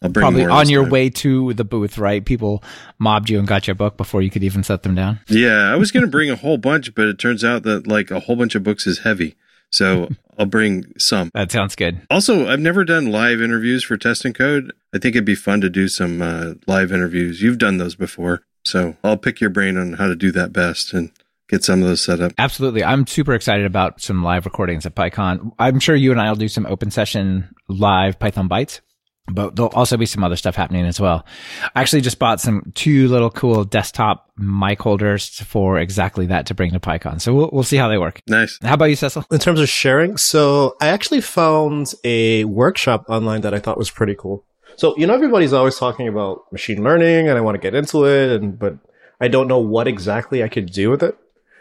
I'll 0.02 0.10
bring 0.10 0.22
probably 0.22 0.44
on 0.44 0.68
your 0.68 0.82
time. 0.82 0.90
way 0.90 1.08
to 1.10 1.54
the 1.54 1.64
booth. 1.64 1.96
Right, 1.98 2.24
people 2.24 2.62
mobbed 2.98 3.30
you 3.30 3.38
and 3.38 3.48
got 3.48 3.66
your 3.66 3.74
book 3.76 3.96
before 3.96 4.20
you 4.22 4.30
could 4.30 4.44
even 4.44 4.64
set 4.64 4.82
them 4.82 4.94
down. 4.94 5.20
Yeah, 5.28 5.72
I 5.72 5.76
was 5.76 5.90
gonna 5.92 6.06
bring 6.08 6.28
a 6.28 6.36
whole 6.36 6.58
bunch, 6.58 6.94
but 6.94 7.06
it 7.06 7.18
turns 7.18 7.44
out 7.44 7.62
that 7.62 7.86
like 7.86 8.10
a 8.10 8.20
whole 8.20 8.36
bunch 8.36 8.54
of 8.54 8.64
books 8.64 8.86
is 8.86 8.98
heavy, 8.98 9.36
so 9.70 10.08
I'll 10.38 10.46
bring 10.46 10.92
some. 10.98 11.30
That 11.32 11.52
sounds 11.52 11.76
good. 11.76 12.02
Also, 12.10 12.48
I've 12.48 12.60
never 12.60 12.84
done 12.84 13.12
live 13.12 13.40
interviews 13.40 13.84
for 13.84 13.96
Test 13.96 14.24
and 14.24 14.34
Code. 14.34 14.72
I 14.92 14.98
think 14.98 15.14
it'd 15.14 15.24
be 15.24 15.34
fun 15.36 15.60
to 15.62 15.70
do 15.70 15.88
some 15.88 16.20
uh, 16.20 16.54
live 16.66 16.92
interviews. 16.92 17.40
You've 17.40 17.58
done 17.58 17.78
those 17.78 17.94
before. 17.94 18.42
So 18.64 18.96
I'll 19.02 19.16
pick 19.16 19.40
your 19.40 19.50
brain 19.50 19.76
on 19.76 19.94
how 19.94 20.06
to 20.06 20.16
do 20.16 20.30
that 20.32 20.52
best 20.52 20.92
and 20.92 21.10
get 21.48 21.64
some 21.64 21.82
of 21.82 21.88
those 21.88 22.02
set 22.02 22.20
up. 22.20 22.32
Absolutely. 22.38 22.82
I'm 22.84 23.06
super 23.06 23.34
excited 23.34 23.66
about 23.66 24.00
some 24.00 24.22
live 24.22 24.46
recordings 24.46 24.86
at 24.86 24.94
PyCon. 24.94 25.52
I'm 25.58 25.80
sure 25.80 25.94
you 25.94 26.10
and 26.10 26.20
I 26.20 26.28
will 26.28 26.36
do 26.36 26.48
some 26.48 26.66
open 26.66 26.90
session 26.90 27.54
live 27.68 28.18
Python 28.18 28.48
Bytes, 28.48 28.80
but 29.26 29.54
there'll 29.54 29.72
also 29.72 29.96
be 29.96 30.06
some 30.06 30.24
other 30.24 30.36
stuff 30.36 30.54
happening 30.54 30.86
as 30.86 31.00
well. 31.00 31.26
I 31.74 31.80
actually 31.80 32.00
just 32.00 32.18
bought 32.18 32.40
some 32.40 32.72
two 32.74 33.08
little 33.08 33.30
cool 33.30 33.64
desktop 33.64 34.30
mic 34.36 34.80
holders 34.80 35.40
for 35.40 35.78
exactly 35.78 36.26
that 36.26 36.46
to 36.46 36.54
bring 36.54 36.70
to 36.70 36.80
PyCon. 36.80 37.20
So 37.20 37.34
we'll, 37.34 37.50
we'll 37.52 37.62
see 37.64 37.76
how 37.76 37.88
they 37.88 37.98
work. 37.98 38.22
Nice. 38.26 38.58
How 38.62 38.74
about 38.74 38.86
you, 38.86 38.96
Cecil? 38.96 39.26
In 39.30 39.38
terms 39.38 39.60
of 39.60 39.68
sharing, 39.68 40.16
so 40.16 40.76
I 40.80 40.88
actually 40.88 41.20
found 41.20 41.92
a 42.02 42.44
workshop 42.44 43.04
online 43.08 43.42
that 43.42 43.52
I 43.52 43.58
thought 43.58 43.76
was 43.76 43.90
pretty 43.90 44.14
cool. 44.14 44.46
So, 44.76 44.96
you 44.96 45.06
know, 45.06 45.14
everybody's 45.14 45.52
always 45.52 45.76
talking 45.76 46.08
about 46.08 46.50
machine 46.52 46.82
learning 46.82 47.28
and 47.28 47.38
I 47.38 47.40
want 47.40 47.54
to 47.54 47.60
get 47.60 47.74
into 47.74 48.04
it, 48.04 48.40
and 48.40 48.58
but 48.58 48.76
I 49.20 49.28
don't 49.28 49.48
know 49.48 49.58
what 49.58 49.86
exactly 49.86 50.42
I 50.42 50.48
could 50.48 50.66
do 50.66 50.90
with 50.90 51.02
it. 51.02 51.16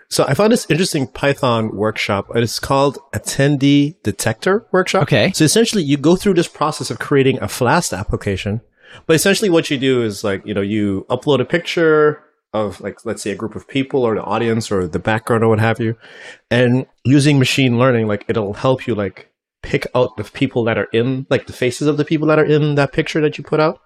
So 0.10 0.26
I 0.28 0.34
found 0.34 0.52
this 0.52 0.70
interesting 0.70 1.08
Python 1.08 1.74
workshop. 1.74 2.28
It's 2.36 2.60
called 2.60 2.98
Attendee 3.14 3.96
Detector 4.04 4.66
Workshop. 4.72 5.04
Okay. 5.04 5.32
So 5.32 5.46
essentially 5.46 5.84
you 5.84 5.96
go 5.96 6.18
through 6.18 6.34
this 6.34 6.50
process 6.50 6.92
of 6.92 7.00
creating 7.00 7.42
a 7.42 7.48
Flask 7.48 7.94
application. 7.94 8.60
But 9.06 9.16
essentially 9.16 9.50
what 9.50 9.72
you 9.72 9.78
do 9.78 10.04
is 10.04 10.22
like, 10.22 10.46
you 10.46 10.54
know, 10.54 10.60
you 10.60 11.06
upload 11.10 11.40
a 11.40 11.46
picture 11.46 12.22
of 12.54 12.82
like, 12.82 13.06
let's 13.06 13.22
say 13.22 13.32
a 13.32 13.36
group 13.36 13.56
of 13.56 13.70
people 13.70 14.04
or 14.04 14.16
the 14.16 14.24
audience 14.24 14.70
or 14.70 14.86
the 14.86 15.00
background 15.00 15.46
or 15.46 15.48
what 15.48 15.60
have 15.60 15.80
you. 15.80 15.96
And 16.50 16.86
using 17.06 17.40
machine 17.40 17.80
learning, 17.80 18.08
like 18.08 18.26
it'll 18.28 18.52
help 18.52 18.88
you 18.88 18.96
like 18.96 19.31
pick 19.62 19.88
out 19.96 20.18
the 20.18 20.24
people 20.24 20.64
that 20.66 20.78
are 20.78 20.90
in, 20.92 21.28
like 21.30 21.48
the 21.48 21.54
faces 21.54 21.88
of 21.88 21.98
the 21.98 22.06
people 22.06 22.28
that 22.28 22.40
are 22.40 22.46
in 22.46 22.76
that 22.76 22.94
picture 22.94 23.22
that 23.22 23.38
you 23.38 23.44
put 23.44 23.60
out. 23.60 23.82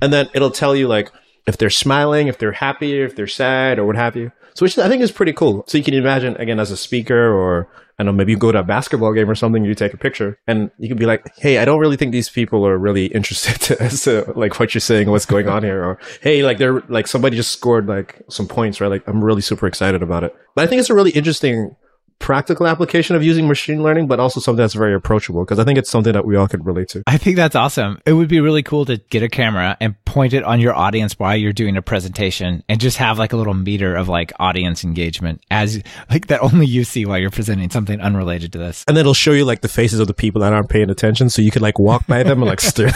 And 0.00 0.12
then 0.12 0.28
it'll 0.34 0.50
tell 0.50 0.74
you 0.74 0.88
like 0.88 1.10
if 1.46 1.58
they're 1.58 1.70
smiling, 1.70 2.28
if 2.28 2.38
they're 2.38 2.52
happy, 2.52 3.00
if 3.00 3.16
they're 3.16 3.26
sad, 3.26 3.78
or 3.78 3.86
what 3.86 3.96
have 3.96 4.16
you. 4.16 4.32
So 4.54 4.64
which 4.64 4.78
I 4.78 4.88
think 4.88 5.02
is 5.02 5.12
pretty 5.12 5.32
cool. 5.32 5.64
So 5.66 5.78
you 5.78 5.84
can 5.84 5.94
imagine 5.94 6.36
again 6.36 6.58
as 6.58 6.70
a 6.70 6.76
speaker, 6.76 7.32
or 7.32 7.68
I 7.98 8.02
don't 8.02 8.14
know, 8.14 8.16
maybe 8.16 8.32
you 8.32 8.38
go 8.38 8.52
to 8.52 8.58
a 8.58 8.62
basketball 8.62 9.12
game 9.12 9.30
or 9.30 9.34
something, 9.34 9.64
you 9.64 9.74
take 9.74 9.94
a 9.94 9.98
picture, 9.98 10.38
and 10.46 10.70
you 10.78 10.88
can 10.88 10.96
be 10.96 11.06
like, 11.06 11.26
"Hey, 11.36 11.58
I 11.58 11.64
don't 11.64 11.78
really 11.78 11.96
think 11.96 12.12
these 12.12 12.30
people 12.30 12.66
are 12.66 12.78
really 12.78 13.06
interested 13.18 13.76
as 13.80 14.02
to 14.02 14.32
like 14.34 14.58
what 14.58 14.74
you're 14.74 14.80
saying, 14.80 15.10
what's 15.10 15.26
going 15.26 15.48
on 15.48 15.62
here," 15.62 15.84
or 15.84 15.98
"Hey, 16.20 16.42
like 16.42 16.58
they're 16.58 16.80
like 16.88 17.06
somebody 17.06 17.36
just 17.36 17.52
scored 17.52 17.86
like 17.86 18.22
some 18.28 18.48
points, 18.48 18.80
right? 18.80 18.88
Like 18.88 19.06
I'm 19.06 19.22
really 19.22 19.42
super 19.42 19.66
excited 19.66 20.02
about 20.02 20.24
it." 20.24 20.34
But 20.54 20.64
I 20.64 20.66
think 20.66 20.80
it's 20.80 20.90
a 20.90 20.94
really 20.94 21.10
interesting 21.10 21.76
practical 22.18 22.66
application 22.66 23.14
of 23.14 23.22
using 23.22 23.46
machine 23.46 23.82
learning, 23.82 24.06
but 24.06 24.18
also 24.18 24.40
something 24.40 24.62
that's 24.62 24.74
very 24.74 24.94
approachable 24.94 25.44
because 25.44 25.58
I 25.58 25.64
think 25.64 25.78
it's 25.78 25.90
something 25.90 26.12
that 26.12 26.24
we 26.24 26.36
all 26.36 26.48
could 26.48 26.64
relate 26.66 26.88
to. 26.90 27.02
I 27.06 27.18
think 27.18 27.36
that's 27.36 27.54
awesome. 27.54 28.00
It 28.04 28.14
would 28.14 28.28
be 28.28 28.40
really 28.40 28.62
cool 28.62 28.84
to 28.86 28.96
get 28.96 29.22
a 29.22 29.28
camera 29.28 29.76
and 29.80 30.02
point 30.04 30.32
it 30.32 30.42
on 30.42 30.60
your 30.60 30.74
audience 30.74 31.18
while 31.18 31.36
you're 31.36 31.52
doing 31.52 31.76
a 31.76 31.82
presentation 31.82 32.64
and 32.68 32.80
just 32.80 32.96
have 32.96 33.18
like 33.18 33.32
a 33.32 33.36
little 33.36 33.54
meter 33.54 33.94
of 33.94 34.08
like 34.08 34.32
audience 34.38 34.82
engagement 34.82 35.42
as 35.50 35.82
like 36.10 36.28
that 36.28 36.42
only 36.42 36.66
you 36.66 36.84
see 36.84 37.06
while 37.06 37.18
you're 37.18 37.30
presenting 37.30 37.70
something 37.70 38.00
unrelated 38.00 38.52
to 38.52 38.58
this. 38.58 38.84
And 38.88 38.96
then 38.96 39.02
it'll 39.02 39.14
show 39.14 39.32
you 39.32 39.44
like 39.44 39.60
the 39.60 39.68
faces 39.68 40.00
of 40.00 40.06
the 40.06 40.14
people 40.14 40.40
that 40.40 40.52
aren't 40.52 40.68
paying 40.68 40.90
attention 40.90 41.30
so 41.30 41.42
you 41.42 41.50
could 41.50 41.62
like 41.62 41.78
walk 41.78 42.06
by 42.06 42.22
them 42.22 42.42
and 42.42 42.48
like 42.48 42.60
stare 42.60 42.86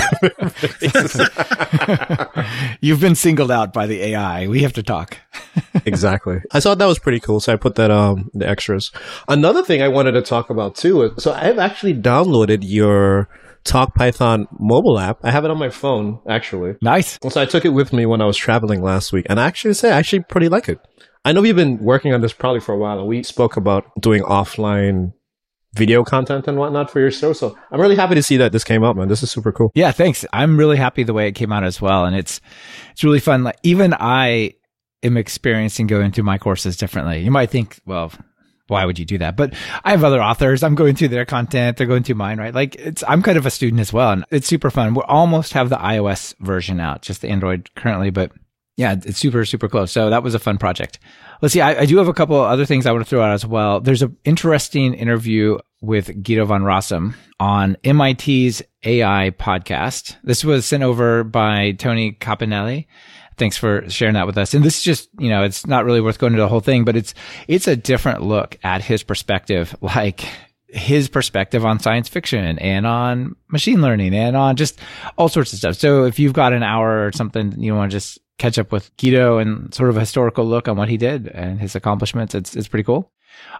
You've 2.80 3.00
been 3.00 3.14
singled 3.14 3.50
out 3.50 3.72
by 3.72 3.86
the 3.86 4.02
AI. 4.02 4.48
We 4.48 4.62
have 4.62 4.72
to 4.74 4.82
talk. 4.82 5.18
exactly. 5.84 6.40
I 6.52 6.60
thought 6.60 6.78
that 6.78 6.86
was 6.86 6.98
pretty 6.98 7.20
cool. 7.20 7.40
So 7.40 7.52
I 7.52 7.56
put 7.56 7.74
that 7.76 7.90
um 7.90 8.30
the 8.34 8.48
extras. 8.48 8.90
Another 9.28 9.62
thing 9.62 9.82
I 9.82 9.88
wanted 9.88 10.12
to 10.12 10.22
talk 10.22 10.50
about 10.50 10.74
too 10.74 11.02
is 11.02 11.22
so 11.22 11.32
I've 11.32 11.58
actually 11.58 11.94
downloaded 11.94 12.60
your 12.62 13.28
Talk 13.64 13.94
Python 13.94 14.46
mobile 14.58 14.98
app. 14.98 15.18
I 15.22 15.30
have 15.30 15.44
it 15.44 15.50
on 15.50 15.58
my 15.58 15.70
phone 15.70 16.20
actually. 16.28 16.76
Nice. 16.82 17.18
So 17.28 17.40
I 17.40 17.44
took 17.44 17.64
it 17.64 17.70
with 17.70 17.92
me 17.92 18.06
when 18.06 18.20
I 18.20 18.26
was 18.26 18.36
traveling 18.36 18.82
last 18.82 19.12
week, 19.12 19.26
and 19.28 19.38
I 19.38 19.46
actually 19.46 19.74
say 19.74 19.92
I 19.92 19.98
actually 19.98 20.24
pretty 20.28 20.48
like 20.48 20.68
it. 20.68 20.78
I 21.24 21.32
know 21.32 21.42
we've 21.42 21.56
been 21.56 21.78
working 21.78 22.14
on 22.14 22.22
this 22.22 22.32
probably 22.32 22.60
for 22.60 22.74
a 22.74 22.78
while, 22.78 22.98
and 22.98 23.06
we 23.06 23.22
spoke 23.22 23.56
about 23.56 23.84
doing 24.00 24.22
offline 24.22 25.12
video 25.74 26.02
content 26.02 26.48
and 26.48 26.58
whatnot 26.58 26.90
for 26.90 27.00
your 27.00 27.10
show. 27.10 27.32
So 27.32 27.56
I'm 27.70 27.80
really 27.80 27.96
happy 27.96 28.14
to 28.14 28.22
see 28.22 28.38
that 28.38 28.52
this 28.52 28.64
came 28.64 28.82
out, 28.82 28.96
man. 28.96 29.08
This 29.08 29.22
is 29.22 29.30
super 29.30 29.52
cool. 29.52 29.70
Yeah, 29.74 29.92
thanks. 29.92 30.24
I'm 30.32 30.56
really 30.56 30.78
happy 30.78 31.04
the 31.04 31.12
way 31.12 31.28
it 31.28 31.32
came 31.32 31.52
out 31.52 31.64
as 31.64 31.80
well, 31.80 32.04
and 32.06 32.16
it's 32.16 32.40
it's 32.92 33.04
really 33.04 33.20
fun. 33.20 33.44
Like 33.44 33.58
even 33.62 33.94
I 33.94 34.54
am 35.02 35.16
experiencing 35.16 35.86
going 35.86 36.12
through 36.12 36.24
my 36.24 36.38
courses 36.38 36.76
differently. 36.76 37.20
You 37.20 37.30
might 37.30 37.50
think, 37.50 37.80
well, 37.86 38.12
why 38.70 38.84
would 38.84 38.98
you 38.98 39.04
do 39.04 39.18
that? 39.18 39.36
But 39.36 39.54
I 39.84 39.90
have 39.90 40.04
other 40.04 40.22
authors. 40.22 40.62
I'm 40.62 40.74
going 40.74 40.94
through 40.94 41.08
their 41.08 41.24
content. 41.24 41.76
They're 41.76 41.86
going 41.86 42.02
through 42.02 42.14
mine, 42.14 42.38
right? 42.38 42.54
Like 42.54 42.76
it's, 42.76 43.04
I'm 43.06 43.22
kind 43.22 43.36
of 43.36 43.46
a 43.46 43.50
student 43.50 43.80
as 43.80 43.92
well. 43.92 44.12
And 44.12 44.24
it's 44.30 44.46
super 44.46 44.70
fun. 44.70 44.94
We 44.94 45.02
almost 45.02 45.52
have 45.52 45.68
the 45.68 45.76
iOS 45.76 46.34
version 46.40 46.80
out, 46.80 47.02
just 47.02 47.20
the 47.20 47.28
Android 47.28 47.70
currently, 47.74 48.10
but 48.10 48.32
yeah, 48.76 48.96
it's 49.04 49.18
super, 49.18 49.44
super 49.44 49.68
close. 49.68 49.92
So 49.92 50.08
that 50.08 50.22
was 50.22 50.34
a 50.34 50.38
fun 50.38 50.56
project. 50.56 50.98
Let's 51.42 51.52
see. 51.52 51.60
I, 51.60 51.80
I 51.80 51.86
do 51.86 51.98
have 51.98 52.08
a 52.08 52.14
couple 52.14 52.40
other 52.40 52.64
things 52.64 52.86
I 52.86 52.92
want 52.92 53.04
to 53.04 53.08
throw 53.08 53.20
out 53.20 53.32
as 53.32 53.44
well. 53.44 53.80
There's 53.80 54.00
an 54.00 54.16
interesting 54.24 54.94
interview 54.94 55.58
with 55.82 56.22
Guido 56.22 56.46
van 56.46 56.62
Rossum 56.62 57.14
on 57.38 57.76
MIT's 57.84 58.62
AI 58.84 59.32
podcast. 59.38 60.16
This 60.22 60.44
was 60.44 60.64
sent 60.64 60.82
over 60.82 61.24
by 61.24 61.72
Tony 61.72 62.12
Campanelli 62.12 62.86
thanks 63.40 63.56
for 63.56 63.88
sharing 63.88 64.14
that 64.14 64.26
with 64.26 64.38
us. 64.38 64.54
And 64.54 64.62
this 64.62 64.76
is 64.76 64.82
just, 64.84 65.08
you 65.18 65.30
know, 65.30 65.42
it's 65.42 65.66
not 65.66 65.84
really 65.84 66.00
worth 66.00 66.18
going 66.18 66.34
into 66.34 66.42
the 66.42 66.48
whole 66.48 66.60
thing, 66.60 66.84
but 66.84 66.94
it's, 66.94 67.14
it's 67.48 67.66
a 67.66 67.74
different 67.74 68.22
look 68.22 68.56
at 68.62 68.82
his 68.82 69.02
perspective, 69.02 69.74
like 69.80 70.24
his 70.68 71.08
perspective 71.08 71.66
on 71.66 71.80
science 71.80 72.08
fiction 72.08 72.58
and 72.60 72.86
on 72.86 73.34
machine 73.48 73.82
learning 73.82 74.14
and 74.14 74.36
on 74.36 74.54
just 74.54 74.78
all 75.18 75.28
sorts 75.28 75.52
of 75.52 75.58
stuff. 75.58 75.74
So 75.74 76.04
if 76.04 76.20
you've 76.20 76.34
got 76.34 76.52
an 76.52 76.62
hour 76.62 77.06
or 77.06 77.12
something, 77.12 77.60
you 77.60 77.74
want 77.74 77.90
to 77.90 77.96
just 77.96 78.20
catch 78.38 78.58
up 78.58 78.70
with 78.70 78.94
Guido 78.96 79.38
and 79.38 79.74
sort 79.74 79.90
of 79.90 79.96
a 79.96 80.00
historical 80.00 80.44
look 80.44 80.68
on 80.68 80.76
what 80.76 80.88
he 80.88 80.96
did 80.96 81.26
and 81.26 81.58
his 81.58 81.74
accomplishments, 81.74 82.34
it's, 82.34 82.54
it's 82.54 82.68
pretty 82.68 82.84
cool. 82.84 83.10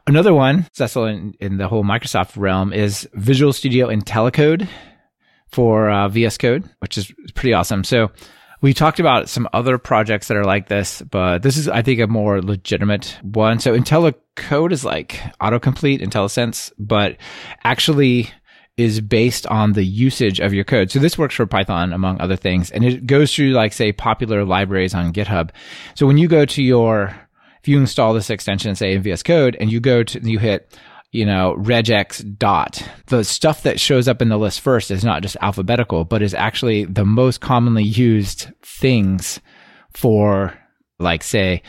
Another 0.07 0.35
one, 0.35 0.69
Cecil, 0.75 1.07
in, 1.07 1.35
in 1.41 1.57
the 1.57 1.69
whole 1.69 1.85
Microsoft 1.85 2.37
realm 2.37 2.73
is 2.73 3.09
Visual 3.15 3.53
Studio 3.53 3.89
IntelliCode 3.89 4.69
for 5.49 5.91
uh, 5.91 6.09
VS 6.09 6.39
Code, 6.39 6.69
which 6.81 6.99
is 6.99 7.13
pretty 7.35 7.55
awesome. 7.55 7.83
So 7.83 8.11
we 8.61 8.75
talked 8.75 9.01
about 9.01 9.29
some 9.29 9.49
other 9.53 9.79
projects 9.79 10.29
that 10.29 10.37
are 10.37 10.45
like 10.45 10.69
this, 10.69 11.03
but 11.03 11.43
this 11.43 11.57
is, 11.57 11.69
I 11.69 11.83
think, 11.83 12.01
a 12.01 12.07
more 12.07 12.43
legitimate 12.43 13.19
one. 13.23 13.59
So 13.59 13.79
IntelliCode 13.79 14.73
is 14.73 14.85
like 14.85 15.21
autocomplete, 15.41 16.03
IntelliSense, 16.03 16.73
but 16.79 17.17
actually 17.65 18.31
is 18.77 19.01
based 19.01 19.47
on 19.47 19.73
the 19.73 19.85
usage 19.85 20.41
of 20.41 20.55
your 20.55 20.65
code. 20.65 20.91
So 20.91 20.99
this 20.99 21.19
works 21.19 21.35
for 21.35 21.47
Python, 21.47 21.93
among 21.93 22.21
other 22.21 22.37
things, 22.37 22.71
and 22.71 22.85
it 22.85 23.07
goes 23.07 23.35
through, 23.35 23.51
like, 23.51 23.73
say, 23.73 23.93
popular 23.93 24.45
libraries 24.45 24.95
on 24.95 25.13
GitHub. 25.13 25.51
So 25.95 26.07
when 26.07 26.19
you 26.19 26.29
go 26.29 26.45
to 26.47 26.63
your, 26.63 27.15
if 27.61 27.69
you 27.69 27.79
install 27.79 28.15
this 28.15 28.31
extension, 28.31 28.75
say 28.75 28.95
in 28.95 29.03
VS 29.03 29.23
Code, 29.23 29.57
and 29.61 29.71
you 29.71 29.81
go 29.81 30.03
to, 30.03 30.21
you 30.21 30.39
hit 30.39 30.79
you 31.13 31.27
know, 31.27 31.57
regex 31.59 32.39
dot. 32.39 32.83
The 33.07 33.25
stuff 33.25 33.65
that 33.65 33.81
shows 33.81 34.07
up 34.07 34.23
in 34.23 34.29
the 34.29 34.39
list 34.39 34.61
first 34.61 34.91
is 34.91 35.05
not 35.05 35.23
just 35.23 35.37
alphabetical, 35.41 36.05
but 36.05 36.23
is 36.23 36.35
actually 36.35 36.85
the 36.85 37.05
most 37.05 37.41
commonly 37.41 37.83
used 37.83 38.49
things 38.63 39.41
for, 39.93 40.57
like, 40.99 41.25
say, 41.25 41.63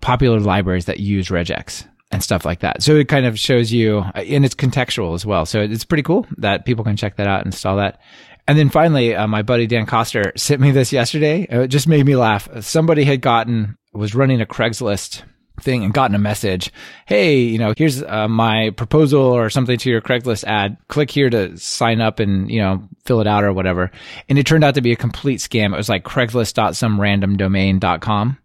popular 0.00 0.40
libraries 0.40 0.86
that 0.86 0.98
use 0.98 1.28
regex 1.28 1.86
and 2.10 2.22
stuff 2.22 2.44
like 2.44 2.60
that. 2.60 2.82
So 2.82 2.96
it 2.96 3.06
kind 3.06 3.26
of 3.26 3.38
shows 3.38 3.72
you, 3.72 4.00
and 4.14 4.44
it's 4.44 4.56
contextual 4.56 5.14
as 5.14 5.24
well. 5.24 5.46
So 5.46 5.60
it's 5.60 5.84
pretty 5.84 6.02
cool 6.02 6.26
that 6.38 6.64
people 6.64 6.82
can 6.82 6.96
check 6.96 7.16
that 7.16 7.28
out 7.28 7.40
and 7.40 7.46
install 7.46 7.76
that. 7.76 8.00
And 8.48 8.58
then 8.58 8.70
finally, 8.70 9.14
uh, 9.14 9.28
my 9.28 9.42
buddy 9.42 9.68
Dan 9.68 9.86
Coster 9.86 10.32
sent 10.36 10.60
me 10.60 10.72
this 10.72 10.92
yesterday. 10.92 11.46
It 11.48 11.68
just 11.68 11.86
made 11.86 12.04
me 12.04 12.16
laugh. 12.16 12.48
Somebody 12.64 13.04
had 13.04 13.20
gotten, 13.20 13.76
was 13.92 14.16
running 14.16 14.40
a 14.40 14.46
Craigslist 14.46 15.22
thing 15.60 15.84
and 15.84 15.94
gotten 15.94 16.14
a 16.14 16.18
message, 16.18 16.72
hey, 17.06 17.38
you 17.38 17.58
know, 17.58 17.74
here's 17.76 18.02
uh, 18.02 18.28
my 18.28 18.70
proposal 18.70 19.22
or 19.22 19.50
something 19.50 19.76
to 19.78 19.90
your 19.90 20.00
Craigslist 20.00 20.44
ad. 20.44 20.76
Click 20.88 21.10
here 21.10 21.28
to 21.30 21.56
sign 21.56 22.00
up 22.00 22.20
and, 22.20 22.48
you 22.50 22.60
know, 22.60 22.82
fill 23.04 23.20
it 23.20 23.26
out 23.26 23.44
or 23.44 23.52
whatever. 23.52 23.90
And 24.28 24.38
it 24.38 24.46
turned 24.46 24.64
out 24.64 24.74
to 24.74 24.80
be 24.80 24.92
a 24.92 24.96
complete 24.96 25.40
scam. 25.40 25.72
It 25.72 25.76
was 25.76 25.88
like 25.88 26.04
craigslist.somerandomdomain.com. 26.04 28.38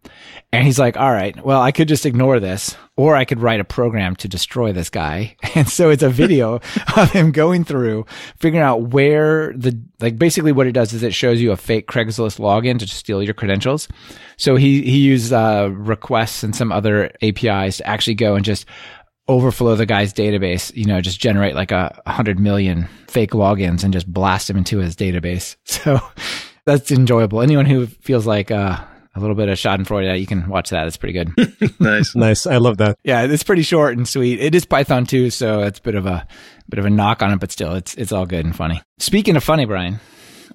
And 0.51 0.65
he's 0.65 0.79
like, 0.79 0.95
all 0.95 1.11
right, 1.11 1.43
well, 1.43 1.61
I 1.61 1.73
could 1.73 1.89
just 1.89 2.05
ignore 2.05 2.39
this 2.39 2.77
or 2.95 3.17
I 3.17 3.25
could 3.25 3.41
write 3.41 3.59
a 3.59 3.65
program 3.65 4.15
to 4.17 4.29
destroy 4.29 4.71
this 4.71 4.89
guy. 4.89 5.35
And 5.55 5.69
so 5.69 5.89
it's 5.89 6.03
a 6.03 6.09
video 6.09 6.55
of 6.97 7.11
him 7.11 7.31
going 7.31 7.63
through, 7.63 8.05
figuring 8.39 8.63
out 8.63 8.89
where 8.89 9.53
the, 9.53 9.79
like 10.01 10.19
basically 10.19 10.51
what 10.51 10.67
it 10.67 10.73
does 10.73 10.91
is 10.91 11.01
it 11.01 11.13
shows 11.13 11.39
you 11.39 11.53
a 11.53 11.57
fake 11.57 11.87
Craigslist 11.87 12.39
login 12.39 12.77
to 12.79 12.87
steal 12.87 13.23
your 13.23 13.33
credentials. 13.33 13.87
So 14.35 14.57
he, 14.57 14.81
he 14.81 14.97
used, 14.97 15.31
uh, 15.31 15.69
requests 15.71 16.43
and 16.43 16.53
some 16.53 16.73
other 16.73 17.04
APIs 17.21 17.77
to 17.77 17.87
actually 17.87 18.15
go 18.15 18.35
and 18.35 18.45
just 18.45 18.65
overflow 19.27 19.75
the 19.75 19.85
guy's 19.85 20.13
database, 20.13 20.75
you 20.75 20.85
know, 20.85 21.01
just 21.01 21.19
generate 21.19 21.55
like 21.55 21.71
a 21.71 21.99
hundred 22.05 22.39
million 22.39 22.87
fake 23.07 23.31
logins 23.31 23.83
and 23.83 23.91
just 23.91 24.11
blast 24.11 24.47
them 24.47 24.57
into 24.57 24.79
his 24.79 24.95
database. 24.95 25.55
So 25.65 25.99
that's 26.65 26.91
enjoyable. 26.91 27.41
Anyone 27.41 27.67
who 27.67 27.85
feels 27.85 28.25
like, 28.25 28.49
uh, 28.49 28.83
a 29.15 29.19
little 29.19 29.35
bit 29.35 29.49
of 29.49 29.57
Schadenfreude. 29.57 30.19
You 30.19 30.27
can 30.27 30.47
watch 30.49 30.69
that. 30.71 30.87
It's 30.87 30.97
pretty 30.97 31.13
good. 31.13 31.31
nice, 31.79 32.15
nice. 32.15 32.45
I 32.45 32.57
love 32.57 32.77
that. 32.77 32.97
Yeah, 33.03 33.23
it's 33.23 33.43
pretty 33.43 33.63
short 33.63 33.97
and 33.97 34.07
sweet. 34.07 34.39
It 34.41 34.53
is 34.53 34.65
Python 34.65 35.05
too, 35.05 35.29
so 35.29 35.61
it's 35.61 35.79
a 35.79 35.81
bit 35.81 35.95
of 35.95 36.05
a 36.05 36.27
bit 36.69 36.79
of 36.79 36.85
a 36.85 36.89
knock 36.89 37.21
on 37.21 37.31
it, 37.31 37.39
but 37.39 37.51
still, 37.51 37.75
it's 37.75 37.95
it's 37.95 38.11
all 38.11 38.25
good 38.25 38.45
and 38.45 38.55
funny. 38.55 38.81
Speaking 38.99 39.35
of 39.35 39.43
funny, 39.43 39.65
Brian, 39.65 39.99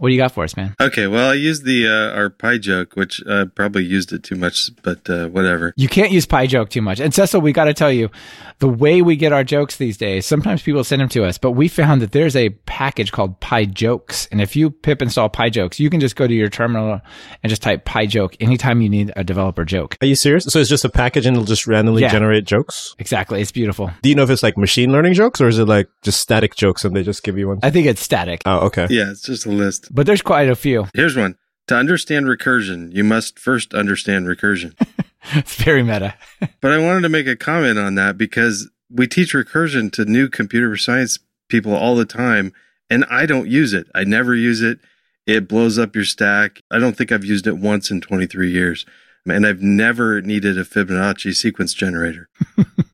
what 0.01 0.09
do 0.09 0.15
you 0.15 0.21
got 0.21 0.33
for 0.33 0.45
us, 0.45 0.57
man? 0.57 0.75
Okay, 0.81 1.07
well, 1.07 1.31
I 1.31 1.35
used 1.35 1.65
the 1.65 1.87
uh, 1.87 2.17
our 2.17 2.31
PyJoke, 2.31 2.97
which 2.97 3.23
I 3.27 3.43
uh, 3.43 3.45
probably 3.47 3.85
used 3.85 4.13
it 4.13 4.25
too 4.25 4.37
much, 4.37 4.71
but 4.83 5.09
uh, 5.09 5.29
whatever. 5.29 5.73
You 5.77 5.89
can't 5.89 6.11
use 6.11 6.27
pie 6.27 6.47
PyJoke 6.47 6.71
too 6.71 6.83
much. 6.83 7.01
And 7.01 7.15
Cecil, 7.15 7.41
we 7.41 7.53
got 7.53 7.65
to 7.65 7.75
tell 7.75 7.93
you, 7.93 8.11
the 8.59 8.69
way 8.69 9.03
we 9.03 9.17
get 9.17 9.33
our 9.33 9.45
jokes 9.45 9.77
these 9.77 9.97
days, 9.97 10.27
sometimes 10.27 10.63
people 10.63 10.85
send 10.85 11.01
them 11.01 11.09
to 11.11 11.25
us, 11.25 11.39
but 11.39 11.53
we 11.53 11.69
found 11.69 12.03
that 12.03 12.13
there's 12.13 12.37
a 12.37 12.51
package 12.51 13.13
called 13.13 13.39
pie 13.41 13.67
PyJokes, 13.67 14.29
and 14.31 14.41
if 14.41 14.57
you 14.57 14.71
pip 14.71 15.03
install 15.03 15.29
pie 15.29 15.51
PyJokes, 15.51 15.79
you 15.79 15.91
can 15.91 16.01
just 16.01 16.17
go 16.17 16.27
to 16.27 16.35
your 16.35 16.49
terminal 16.49 17.01
and 17.43 17.51
just 17.51 17.63
type 17.63 17.85
pie 17.85 18.07
PyJoke 18.07 18.37
anytime 18.41 18.81
you 18.81 18.89
need 18.89 19.13
a 19.17 19.25
developer 19.25 19.65
joke. 19.65 19.97
Are 20.01 20.07
you 20.07 20.15
serious? 20.15 20.45
So 20.45 20.59
it's 20.59 20.71
just 20.71 20.85
a 20.85 20.89
package 20.89 21.27
and 21.27 21.37
it'll 21.37 21.47
just 21.47 21.67
randomly 21.67 22.03
yeah. 22.03 22.09
generate 22.09 22.45
jokes? 22.45 22.95
Exactly. 22.99 23.41
It's 23.41 23.53
beautiful. 23.53 23.91
Do 24.03 24.09
you 24.09 24.15
know 24.15 24.23
if 24.23 24.31
it's 24.31 24.43
like 24.43 24.57
machine 24.57 24.93
learning 24.93 25.15
jokes 25.15 25.41
or 25.41 25.49
is 25.49 25.59
it 25.59 25.67
like 25.67 25.89
just 26.03 26.21
static 26.21 26.55
jokes 26.55 26.85
and 26.85 26.97
they 26.97 27.03
just 27.03 27.23
give 27.23 27.37
you 27.37 27.49
one? 27.49 27.59
I 27.63 27.71
think 27.71 27.87
it's 27.87 28.01
static. 28.01 28.43
Oh, 28.47 28.67
okay. 28.67 28.87
Yeah, 28.89 29.11
it's 29.11 29.23
just 29.23 29.47
a 29.47 29.51
list. 29.51 29.90
But 29.91 30.07
there's 30.07 30.23
quite 30.23 30.49
a 30.49 30.57
few. 30.57 30.87
Here's 30.95 31.17
one. 31.17 31.37
To 31.67 31.77
understand 31.77 32.27
recursion, 32.27 32.93
you 32.93 33.05
must 33.05 33.39
first 33.39 33.75
understand 33.75 34.27
recursion. 34.27 34.75
it's 35.33 35.57
very 35.57 35.83
meta. 35.83 36.15
but 36.61 36.73
I 36.73 36.79
wanted 36.79 37.03
to 37.03 37.09
make 37.09 37.27
a 37.27 37.37
comment 37.37 37.79
on 37.79 37.95
that 37.97 38.17
because 38.17 38.71
we 38.91 39.07
teach 39.07 39.33
recursion 39.33 39.93
to 39.93 40.05
new 40.05 40.29
computer 40.29 40.77
science 40.77 41.19
people 41.49 41.75
all 41.75 41.95
the 41.95 42.05
time, 42.05 42.53
and 42.89 43.05
I 43.11 43.27
don't 43.27 43.49
use 43.49 43.73
it. 43.73 43.87
I 43.95 44.05
never 44.05 44.35
use 44.35 44.63
it. 44.63 44.81
It 45.27 45.49
blows 45.49 45.79
up 45.79 45.95
your 45.95 46.05
stack. 46.05 46.63
I 46.71 46.79
don't 46.79 46.97
think 46.97 47.13
I've 47.13 47.25
used 47.25 47.47
it 47.47 47.59
once 47.59 47.91
in 47.91 48.01
23 48.01 48.51
years 48.51 48.87
and 49.27 49.47
I've 49.47 49.63
never 49.63 50.23
needed 50.23 50.59
a 50.59 50.65
Fibonacci 50.65 51.35
sequence 51.35 51.75
generator. 51.75 52.29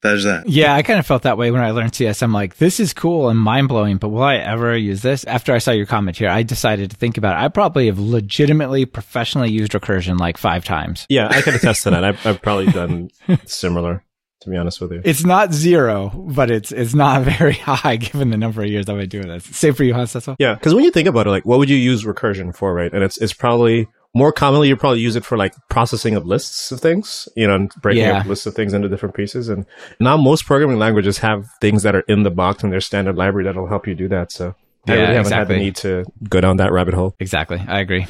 That's 0.07 0.25
that. 0.25 0.49
yeah, 0.49 0.75
I 0.75 0.83
kind 0.83 0.99
of 0.99 1.07
felt 1.07 1.23
that 1.23 1.39
way 1.39 1.51
when 1.51 1.61
I 1.61 1.71
learned 1.71 1.95
CS. 1.95 2.23
I'm 2.23 2.33
like, 2.33 2.57
this 2.57 2.81
is 2.81 2.93
cool 2.93 3.29
and 3.29 3.39
mind 3.39 3.69
blowing, 3.69 3.99
but 3.99 4.09
will 4.09 4.23
I 4.23 4.37
ever 4.37 4.77
use 4.77 5.03
this? 5.03 5.25
After 5.25 5.53
I 5.53 5.59
saw 5.59 5.73
your 5.73 5.87
comment 5.87 6.17
here, 6.17 6.29
I 6.29 6.43
decided 6.43 6.91
to 6.91 6.97
think 6.97 7.19
about 7.19 7.35
it. 7.35 7.45
I 7.45 7.49
probably 7.49 7.87
have 7.87 7.99
legitimately 7.99 8.87
professionally 8.87 9.51
used 9.51 9.73
recursion 9.73 10.19
like 10.19 10.39
five 10.39 10.65
times. 10.65 11.07
Yeah, 11.09 11.29
I 11.31 11.43
can 11.43 11.55
attest 11.55 11.83
to 11.85 11.91
that. 11.91 12.05
I've, 12.05 12.27
I've 12.27 12.43
probably 12.43 12.67
done 12.67 13.11
similar. 13.45 14.03
To 14.43 14.51
be 14.51 14.57
honest 14.59 14.81
with 14.81 14.93
you, 14.93 15.01
it's 15.03 15.25
not 15.25 15.53
zero, 15.53 16.11
but 16.11 16.53
it's 16.53 16.71
it's 16.71 16.95
not 16.95 17.23
very 17.39 17.55
high 17.55 17.97
given 17.97 18.31
the 18.31 18.37
number 18.37 18.63
of 18.63 18.69
years 18.69 18.89
I've 18.89 18.99
been 18.99 19.09
doing 19.09 19.29
this. 19.29 19.45
Same 19.45 19.75
for 19.75 19.83
you, 19.83 19.93
Hans. 19.93 20.13
That's 20.13 20.29
Yeah, 20.39 20.55
because 20.55 20.73
when 20.73 20.85
you 20.85 20.93
think 20.93 21.09
about 21.09 21.27
it, 21.27 21.31
like, 21.31 21.45
what 21.47 21.59
would 21.59 21.71
you 21.71 21.77
use 21.77 22.05
recursion 22.05 22.55
for, 22.55 22.73
right? 22.73 22.93
And 22.93 23.03
it's 23.03 23.19
it's 23.19 23.33
probably 23.33 23.89
more 24.17 24.33
commonly 24.33 24.69
you 24.69 24.77
probably 24.77 25.01
use 25.01 25.15
it 25.15 25.25
for 25.25 25.37
like 25.37 25.55
processing 25.69 26.15
of 26.15 26.27
lists 26.27 26.73
of 26.73 26.81
things 26.81 27.29
you 27.37 27.47
know 27.47 27.55
and 27.55 27.73
breaking 27.83 28.03
yeah. 28.03 28.19
up 28.19 28.27
lists 28.27 28.47
of 28.47 28.55
things 28.55 28.73
into 28.73 28.89
different 28.89 29.15
pieces 29.15 29.49
and 29.49 29.67
now 30.01 30.17
most 30.17 30.47
programming 30.47 30.79
languages 30.79 31.19
have 31.19 31.49
things 31.61 31.83
that 31.83 31.95
are 31.95 32.05
in 32.09 32.23
the 32.23 32.31
box 32.31 32.65
in 32.65 32.71
their 32.71 32.81
standard 32.81 33.17
library 33.17 33.45
that'll 33.45 33.67
help 33.67 33.87
you 33.87 33.95
do 33.95 34.09
that 34.09 34.33
so 34.33 34.55
yeah, 34.87 34.95
I 34.95 34.97
really 34.99 35.07
haven't 35.15 35.21
exactly. 35.21 35.55
had 35.55 35.61
the 35.61 35.65
need 35.65 35.77
to 35.77 36.05
go 36.29 36.41
down 36.41 36.59
that 36.59 36.73
rabbit 36.73 36.95
hole. 36.95 37.15
Exactly. 37.19 37.63
I 37.67 37.81
agree. 37.81 38.07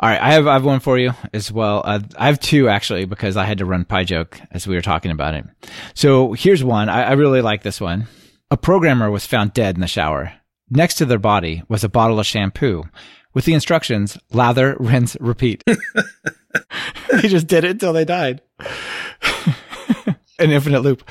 All 0.00 0.08
right. 0.08 0.20
I 0.20 0.32
have, 0.32 0.46
I 0.46 0.54
have 0.54 0.64
one 0.64 0.80
for 0.80 0.98
you 0.98 1.12
as 1.32 1.50
well. 1.50 1.82
Uh, 1.84 2.00
I 2.16 2.26
have 2.26 2.40
two 2.40 2.68
actually 2.68 3.04
because 3.04 3.36
I 3.36 3.44
had 3.44 3.58
to 3.58 3.64
run 3.64 3.84
PyJoke 3.84 4.46
as 4.50 4.66
we 4.66 4.74
were 4.74 4.82
talking 4.82 5.10
about 5.10 5.34
it. 5.34 5.44
So 5.94 6.32
here's 6.32 6.62
one. 6.62 6.88
I, 6.88 7.04
I 7.04 7.12
really 7.12 7.40
like 7.40 7.62
this 7.62 7.80
one. 7.80 8.08
A 8.50 8.56
programmer 8.56 9.10
was 9.10 9.26
found 9.26 9.54
dead 9.54 9.76
in 9.76 9.80
the 9.80 9.86
shower. 9.86 10.32
Next 10.70 10.94
to 10.96 11.06
their 11.06 11.18
body 11.18 11.62
was 11.68 11.82
a 11.82 11.88
bottle 11.88 12.20
of 12.20 12.26
shampoo 12.26 12.84
with 13.34 13.44
the 13.44 13.54
instructions 13.54 14.18
lather, 14.32 14.76
rinse, 14.78 15.16
repeat. 15.20 15.62
he 17.20 17.28
just 17.28 17.46
did 17.46 17.64
it 17.64 17.72
until 17.72 17.92
they 17.92 18.04
died. 18.04 18.42
An 20.38 20.50
infinite 20.50 20.80
loop. 20.80 21.06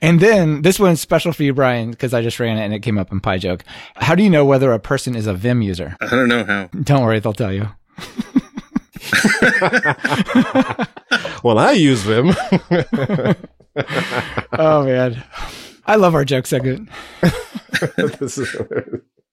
And 0.00 0.20
then 0.20 0.62
this 0.62 0.78
one's 0.78 1.00
special 1.00 1.32
for 1.32 1.42
you, 1.42 1.52
Brian, 1.52 1.90
because 1.90 2.14
I 2.14 2.22
just 2.22 2.38
ran 2.38 2.58
it 2.58 2.64
and 2.64 2.72
it 2.72 2.80
came 2.80 2.96
up 2.96 3.10
in 3.10 3.20
Pie 3.20 3.38
PyJoke. 3.38 3.62
How 3.96 4.14
do 4.14 4.22
you 4.22 4.30
know 4.30 4.44
whether 4.44 4.72
a 4.72 4.78
person 4.78 5.16
is 5.16 5.26
a 5.26 5.34
Vim 5.34 5.62
user? 5.62 5.96
I 6.00 6.06
don't 6.06 6.28
know 6.28 6.44
how. 6.44 6.68
Don't 6.82 7.02
worry, 7.02 7.18
they'll 7.18 7.32
tell 7.32 7.52
you. 7.52 7.68
well, 11.42 11.58
I 11.58 11.72
use 11.72 12.02
Vim. 12.02 12.28
oh, 14.52 14.84
man. 14.84 15.24
I 15.86 15.96
love 15.96 16.14
our 16.14 16.24
joke 16.24 16.46
segment. 16.46 16.88
this 18.20 18.38
is, 18.38 18.54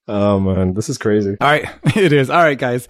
oh 0.08 0.40
man, 0.40 0.74
this 0.74 0.88
is 0.88 0.98
crazy. 0.98 1.36
All 1.40 1.50
right, 1.50 1.68
it 1.96 2.12
is. 2.12 2.30
All 2.30 2.42
right, 2.42 2.58
guys. 2.58 2.88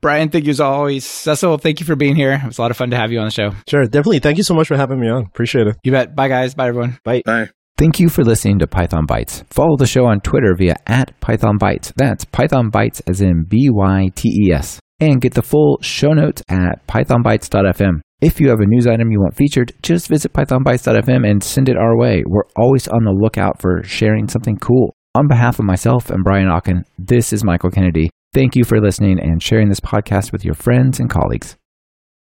Brian, 0.00 0.28
thank 0.30 0.44
you 0.44 0.50
as 0.50 0.60
always. 0.60 1.04
Cecil, 1.04 1.58
thank 1.58 1.80
you 1.80 1.86
for 1.86 1.96
being 1.96 2.14
here. 2.14 2.32
It 2.32 2.46
was 2.46 2.58
a 2.58 2.62
lot 2.62 2.70
of 2.70 2.76
fun 2.76 2.90
to 2.90 2.96
have 2.96 3.10
you 3.10 3.18
on 3.18 3.24
the 3.24 3.32
show. 3.32 3.50
Sure, 3.68 3.84
definitely. 3.84 4.20
Thank 4.20 4.38
you 4.38 4.44
so 4.44 4.54
much 4.54 4.68
for 4.68 4.76
having 4.76 5.00
me 5.00 5.08
on. 5.08 5.24
Appreciate 5.26 5.66
it. 5.66 5.76
You 5.82 5.90
bet. 5.90 6.14
Bye, 6.14 6.28
guys. 6.28 6.54
Bye, 6.54 6.68
everyone. 6.68 6.98
Bye. 7.02 7.22
Bye. 7.26 7.48
Thank 7.76 8.00
you 8.00 8.08
for 8.08 8.24
listening 8.24 8.58
to 8.60 8.66
Python 8.66 9.06
Bytes. 9.06 9.44
Follow 9.50 9.76
the 9.76 9.86
show 9.86 10.04
on 10.06 10.20
Twitter 10.20 10.54
via 10.56 10.76
at 10.86 11.18
Python 11.20 11.58
Bytes. 11.58 11.92
That's 11.96 12.24
Python 12.24 12.70
Bytes 12.70 13.00
as 13.08 13.20
in 13.20 13.44
B 13.48 13.68
Y 13.70 14.08
T 14.14 14.46
E 14.46 14.52
S. 14.52 14.80
And 15.00 15.20
get 15.20 15.34
the 15.34 15.42
full 15.42 15.78
show 15.80 16.12
notes 16.12 16.42
at 16.48 16.84
pythonbytes.fm. 16.88 18.00
If 18.20 18.40
you 18.40 18.48
have 18.48 18.58
a 18.58 18.66
news 18.66 18.88
item 18.88 19.12
you 19.12 19.20
want 19.20 19.36
featured, 19.36 19.72
just 19.80 20.08
visit 20.08 20.32
pythonbytes.fm 20.32 21.28
and 21.28 21.42
send 21.42 21.68
it 21.68 21.76
our 21.76 21.96
way. 21.96 22.24
We're 22.26 22.48
always 22.56 22.88
on 22.88 23.04
the 23.04 23.12
lookout 23.12 23.60
for 23.60 23.84
sharing 23.84 24.26
something 24.26 24.56
cool. 24.56 24.96
On 25.18 25.26
behalf 25.26 25.58
of 25.58 25.64
myself 25.64 26.10
and 26.10 26.22
Brian 26.22 26.46
Ocken, 26.46 26.84
this 26.96 27.32
is 27.32 27.42
Michael 27.42 27.72
Kennedy. 27.72 28.08
Thank 28.32 28.54
you 28.54 28.62
for 28.62 28.80
listening 28.80 29.18
and 29.18 29.42
sharing 29.42 29.68
this 29.68 29.80
podcast 29.80 30.30
with 30.30 30.44
your 30.44 30.54
friends 30.54 31.00
and 31.00 31.10
colleagues. 31.10 31.56